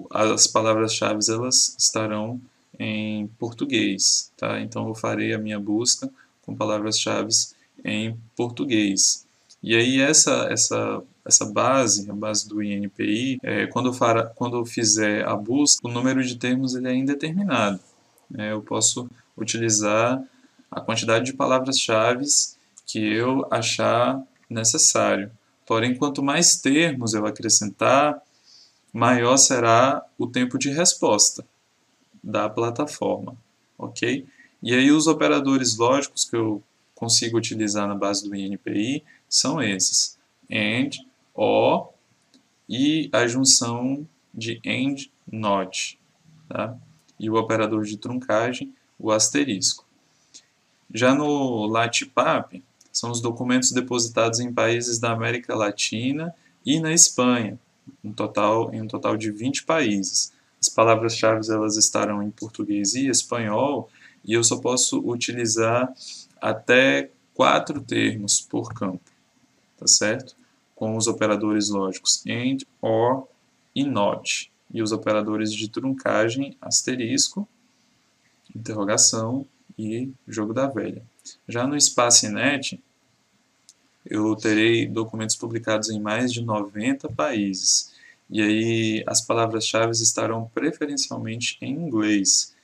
as 0.09 0.47
palavras-chave 0.47 1.19
elas 1.29 1.75
estarão 1.77 2.39
em 2.77 3.27
português, 3.39 4.31
tá? 4.37 4.59
Então, 4.61 4.87
eu 4.87 4.95
farei 4.95 5.33
a 5.33 5.37
minha 5.37 5.59
busca 5.59 6.09
com 6.45 6.55
palavras-chave 6.55 7.29
em 7.83 8.17
português. 8.35 9.25
E 9.61 9.75
aí 9.75 9.99
essa 9.99 10.47
essa 10.49 11.03
essa 11.25 11.45
base, 11.45 12.09
a 12.09 12.13
base 12.13 12.47
do 12.49 12.61
INPI, 12.63 13.39
é, 13.43 13.67
quando, 13.67 13.89
eu 13.89 13.93
fara, 13.93 14.31
quando 14.35 14.57
eu 14.57 14.65
fizer 14.65 15.27
a 15.27 15.35
busca, 15.35 15.87
o 15.87 15.91
número 15.91 16.23
de 16.23 16.35
termos 16.35 16.73
ele 16.73 16.87
é 16.87 16.95
indeterminado. 16.95 17.79
É, 18.37 18.51
eu 18.51 18.61
posso 18.61 19.07
utilizar 19.37 20.21
a 20.71 20.81
quantidade 20.81 21.25
de 21.25 21.33
palavras-chave 21.33 22.25
que 22.85 22.99
eu 22.99 23.45
achar 23.51 24.21
necessário. 24.49 25.31
Porém, 25.65 25.95
quanto 25.95 26.23
mais 26.23 26.55
termos 26.55 27.13
eu 27.13 27.25
acrescentar, 27.25 28.19
maior 28.93 29.37
será 29.37 30.05
o 30.17 30.27
tempo 30.27 30.57
de 30.57 30.69
resposta 30.69 31.45
da 32.23 32.49
plataforma, 32.49 33.35
ok? 33.77 34.25
E 34.61 34.73
aí 34.73 34.91
os 34.91 35.07
operadores 35.07 35.77
lógicos 35.77 36.25
que 36.25 36.35
eu 36.35 36.61
consigo 36.95 37.37
utilizar 37.37 37.87
na 37.87 37.95
base 37.95 38.27
do 38.27 38.35
INPI 38.35 39.03
são 39.27 39.61
esses: 39.61 40.17
AND, 40.51 40.97
OR 41.33 41.89
e 42.67 43.09
a 43.13 43.25
junção 43.25 44.07
de 44.33 44.59
AND, 44.65 45.09
NOT, 45.31 45.97
tá? 46.47 46.77
E 47.19 47.29
o 47.29 47.35
operador 47.35 47.83
de 47.83 47.97
truncagem, 47.97 48.73
o 48.97 49.11
asterisco. 49.11 49.85
Já 50.93 51.13
no 51.13 51.65
LATPAP, 51.67 52.63
são 52.91 53.11
os 53.11 53.21
documentos 53.21 53.71
depositados 53.71 54.39
em 54.39 54.51
países 54.51 54.99
da 54.99 55.11
América 55.11 55.55
Latina 55.55 56.33
e 56.65 56.79
na 56.79 56.91
Espanha, 56.91 57.59
um 58.03 58.11
total, 58.11 58.73
em 58.73 58.81
um 58.81 58.87
total 58.87 59.17
de 59.17 59.31
20 59.31 59.65
países. 59.65 60.31
As 60.61 60.69
palavras-chave 60.69 61.49
elas 61.49 61.77
estarão 61.77 62.21
em 62.21 62.31
português 62.31 62.93
e 62.95 63.07
espanhol, 63.07 63.89
e 64.25 64.33
eu 64.33 64.43
só 64.43 64.57
posso 64.57 64.99
utilizar 64.99 65.93
até 66.41 67.09
quatro 67.33 67.81
termos 67.81 68.41
por 68.41 68.73
campo, 68.73 69.11
tá 69.77 69.87
certo? 69.87 70.35
Com 70.75 70.97
os 70.97 71.07
operadores 71.07 71.69
lógicos 71.69 72.23
AND, 72.27 72.65
OR 72.81 73.27
e 73.73 73.83
NOT, 73.85 74.51
e 74.73 74.81
os 74.81 74.91
operadores 74.91 75.53
de 75.53 75.69
truncagem 75.69 76.57
asterisco, 76.61 77.47
interrogação 78.55 79.45
e 79.77 80.11
jogo 80.27 80.53
da 80.53 80.67
velha. 80.67 81.01
Já 81.47 81.65
no 81.65 81.79
SpaceNet, 81.79 82.81
eu 84.09 84.35
terei 84.35 84.87
documentos 84.87 85.35
publicados 85.35 85.89
em 85.89 85.99
mais 85.99 86.33
de 86.33 86.41
90 86.41 87.07
países. 87.09 87.93
E 88.27 88.41
aí 88.41 89.03
as 89.05 89.21
palavras-chave 89.21 89.91
estarão 89.91 90.49
preferencialmente 90.53 91.57
em 91.61 91.73
inglês. 91.73 92.55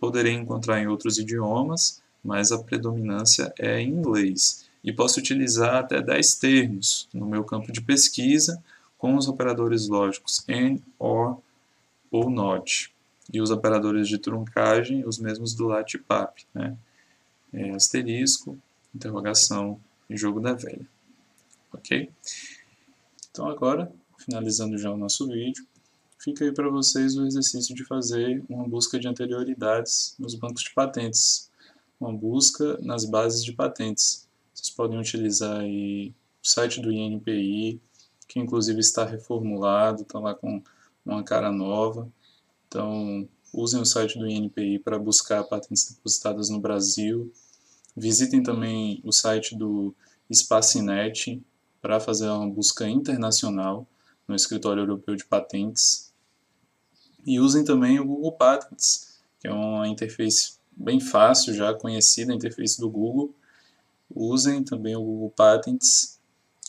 Poderei 0.00 0.32
encontrar 0.32 0.80
em 0.80 0.86
outros 0.86 1.18
idiomas, 1.18 2.02
mas 2.24 2.50
a 2.50 2.58
predominância 2.58 3.52
é 3.58 3.80
em 3.80 3.90
inglês. 3.90 4.66
E 4.82 4.92
posso 4.92 5.20
utilizar 5.20 5.76
até 5.76 6.00
10 6.00 6.34
termos 6.36 7.08
no 7.12 7.26
meu 7.26 7.44
campo 7.44 7.70
de 7.70 7.80
pesquisa 7.80 8.62
com 8.96 9.14
os 9.16 9.28
operadores 9.28 9.88
lógicos 9.88 10.44
AND, 10.48 10.80
OR 10.98 11.38
ou 12.10 12.30
NOT. 12.30 12.92
E 13.32 13.40
os 13.40 13.50
operadores 13.50 14.08
de 14.08 14.18
truncagem, 14.18 15.04
os 15.06 15.18
mesmos 15.18 15.54
do 15.54 15.66
LATPAP, 15.66 16.44
né? 16.54 16.76
É, 17.52 17.70
asterisco, 17.70 18.58
interrogação 18.94 19.78
jogo 20.16 20.40
da 20.40 20.52
velha. 20.52 20.86
Ok? 21.72 22.10
Então 23.30 23.48
agora, 23.48 23.92
finalizando 24.18 24.76
já 24.78 24.90
o 24.90 24.96
nosso 24.96 25.26
vídeo, 25.28 25.66
fica 26.18 26.44
aí 26.44 26.52
para 26.52 26.68
vocês 26.68 27.16
o 27.16 27.26
exercício 27.26 27.74
de 27.74 27.84
fazer 27.84 28.44
uma 28.48 28.68
busca 28.68 28.98
de 28.98 29.08
anterioridades 29.08 30.14
nos 30.18 30.34
bancos 30.34 30.62
de 30.62 30.72
patentes 30.72 31.50
uma 32.02 32.12
busca 32.12 32.76
nas 32.82 33.04
bases 33.04 33.44
de 33.44 33.52
patentes. 33.52 34.26
Vocês 34.52 34.70
podem 34.70 34.98
utilizar 34.98 35.60
aí 35.60 36.12
o 36.42 36.48
site 36.48 36.80
do 36.80 36.90
INPI, 36.90 37.80
que 38.26 38.40
inclusive 38.40 38.80
está 38.80 39.04
reformulado, 39.04 40.02
está 40.02 40.18
lá 40.18 40.34
com 40.34 40.60
uma 41.06 41.22
cara 41.22 41.52
nova. 41.52 42.10
Então, 42.66 43.28
usem 43.52 43.80
o 43.80 43.86
site 43.86 44.18
do 44.18 44.26
INPI 44.26 44.80
para 44.80 44.98
buscar 44.98 45.44
patentes 45.44 45.92
depositadas 45.92 46.50
no 46.50 46.58
Brasil. 46.58 47.32
Visitem 47.96 48.42
também 48.42 49.00
o 49.04 49.12
site 49.12 49.56
do 49.56 49.94
Spacinet 50.32 51.42
para 51.80 52.00
fazer 52.00 52.28
uma 52.28 52.48
busca 52.48 52.88
internacional 52.88 53.86
no 54.26 54.34
Escritório 54.34 54.82
Europeu 54.82 55.14
de 55.14 55.24
Patentes. 55.24 56.12
E 57.26 57.38
usem 57.38 57.64
também 57.64 58.00
o 58.00 58.06
Google 58.06 58.32
Patents, 58.32 59.20
que 59.40 59.48
é 59.48 59.52
uma 59.52 59.86
interface 59.86 60.54
bem 60.74 61.00
fácil, 61.00 61.54
já 61.54 61.74
conhecida 61.74 62.32
a 62.32 62.36
interface 62.36 62.80
do 62.80 62.88
Google. 62.88 63.34
Usem 64.14 64.64
também 64.64 64.96
o 64.96 65.02
Google 65.02 65.30
Patents, 65.30 66.18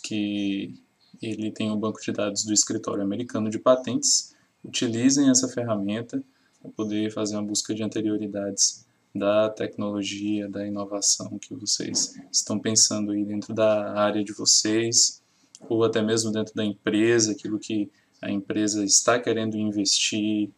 que 0.02 0.80
ele 1.22 1.52
tem 1.52 1.72
um 1.72 1.78
banco 1.78 2.02
de 2.02 2.12
dados 2.12 2.44
do 2.44 2.54
escritório 2.54 3.04
americano 3.04 3.50
de 3.50 3.58
patentes. 3.58 4.36
Utilizem 4.64 5.30
essa 5.30 5.48
ferramenta 5.48 6.22
para 6.62 6.72
poder 6.72 7.12
fazer 7.12 7.36
uma 7.36 7.44
busca 7.44 7.74
de 7.74 7.84
anterioridades 7.84 8.86
da 9.14 9.50
tecnologia, 9.50 10.50
da 10.50 10.66
inovação 10.66 11.38
que 11.38 11.54
vocês 11.54 12.20
estão 12.32 12.58
pensando 12.60 13.12
aí 13.12 13.24
dentro 13.24 13.54
da 13.54 13.94
área 13.94 14.24
de 14.24 14.34
vocês, 14.34 15.22
ou 15.70 15.84
até 15.84 16.02
mesmo 16.02 16.32
dentro 16.32 16.54
da 16.56 16.66
empresa, 16.66 17.32
aquilo 17.32 17.60
que 17.60 17.92
a 18.22 18.32
empresa 18.32 18.84
está 18.84 19.20
querendo 19.20 19.56
investir, 19.58 20.50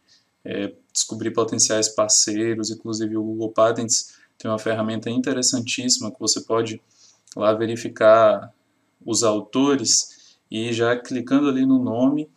é, 0.44 0.74
descobrir 0.94 1.32
potenciais 1.32 1.90
parceiros, 1.90 2.72
inclusive 2.72 3.18
o 3.18 3.24
Google 3.24 3.52
Patents 3.52 4.16
tem 4.38 4.50
uma 4.50 4.60
ferramenta 4.60 5.10
interessantíssima 5.10 6.12
que 6.12 6.20
você 6.20 6.42
pode 6.42 6.82
lá 7.36 7.54
verificar 7.54 8.54
os 9.06 9.24
autores 9.24 10.38
e 10.50 10.72
já 10.72 10.98
clicando 10.98 11.50
ali 11.50 11.66
no 11.66 11.82
nome 11.82 12.30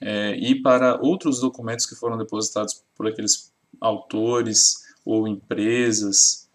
é, 0.00 0.36
ir 0.36 0.62
para 0.62 1.00
outros 1.00 1.40
documentos 1.40 1.86
que 1.86 1.94
foram 1.94 2.16
depositados 2.16 2.82
por 2.94 3.06
aqueles 3.06 3.52
autores 3.80 4.82
ou 5.04 5.26
empresas. 5.26 6.48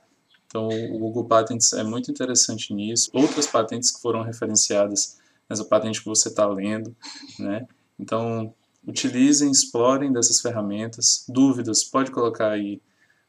Então, 0.47 0.67
o 0.67 0.99
Google 0.99 1.25
Patents 1.25 1.73
é 1.73 1.83
muito 1.83 2.09
interessante 2.09 2.73
nisso. 2.73 3.09
Outras 3.13 3.47
patentes 3.47 3.91
que 3.91 4.01
foram 4.01 4.23
referenciadas 4.23 5.17
nessa 5.49 5.65
patente 5.65 5.99
que 5.99 6.05
você 6.05 6.29
está 6.29 6.47
lendo, 6.47 6.95
né? 7.39 7.67
Então, 7.99 8.53
utilizem, 8.85 9.51
explorem 9.51 10.11
dessas 10.11 10.39
ferramentas. 10.39 11.25
Dúvidas, 11.27 11.83
pode 11.83 12.11
colocar 12.11 12.51
aí 12.51 12.81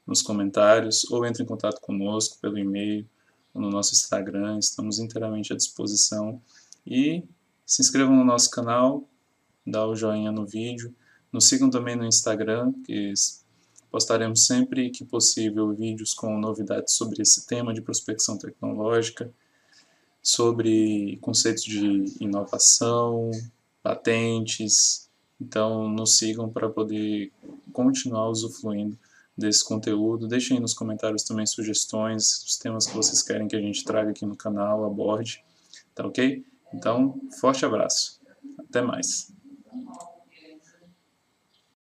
nos 0.07 0.23
comentários 0.23 1.05
ou 1.11 1.27
entre 1.27 1.43
em 1.43 1.47
contato 1.47 1.81
conosco 1.81 2.39
pelo 2.41 2.59
e-mail 2.59 3.07
ou 3.53 3.61
no 3.61 3.69
nosso 3.69 3.93
Instagram. 3.93 4.59
Estamos 4.59 4.99
inteiramente 4.99 5.53
à 5.53 5.57
disposição. 5.57 6.41
E 6.87 7.25
se 7.67 7.83
inscrevam 7.83 8.17
no 8.17 8.25
nosso 8.25 8.51
canal, 8.51 9.09
dá 9.67 9.87
o 9.87 9.95
joinha 9.95 10.33
no 10.33 10.47
vídeo. 10.47 10.95
Nos 11.33 11.47
sigam 11.47 11.69
também 11.69 11.97
no 11.97 12.07
Instagram, 12.07 12.73
que 12.85 13.13
postaremos 13.91 14.47
sempre 14.47 14.91
que 14.91 15.05
possível 15.05 15.73
vídeos 15.73 16.15
com 16.15 16.39
novidades 16.39 16.95
sobre 16.95 17.23
esse 17.23 17.47
tema 17.47 17.73
de 17.73 17.81
prospecção 17.81 18.39
tecnológica, 18.39 19.33
sobre 20.23 21.19
conceitos 21.21 21.65
de 21.65 22.05
inovação, 22.21 23.31
patentes. 23.83 25.09
Então, 25.41 25.89
nos 25.89 26.19
sigam 26.19 26.49
para 26.49 26.69
poder 26.69 27.33
continuar 27.73 28.29
usufruindo 28.29 28.99
desse 29.37 29.65
conteúdo. 29.65 30.27
Deixem 30.27 30.57
aí 30.57 30.61
nos 30.61 30.75
comentários 30.75 31.23
também 31.23 31.47
sugestões, 31.47 32.43
os 32.45 32.57
temas 32.57 32.87
que 32.87 32.95
vocês 32.95 33.23
querem 33.23 33.47
que 33.47 33.55
a 33.55 33.61
gente 33.61 33.85
traga 33.85 34.11
aqui 34.11 34.27
no 34.27 34.37
canal, 34.37 34.85
aborde. 34.85 35.45
Tá 35.95 36.07
ok? 36.07 36.45
Então, 36.75 37.21
forte 37.41 37.65
abraço. 37.65 38.21
Até 38.59 38.83
mais. 38.83 39.33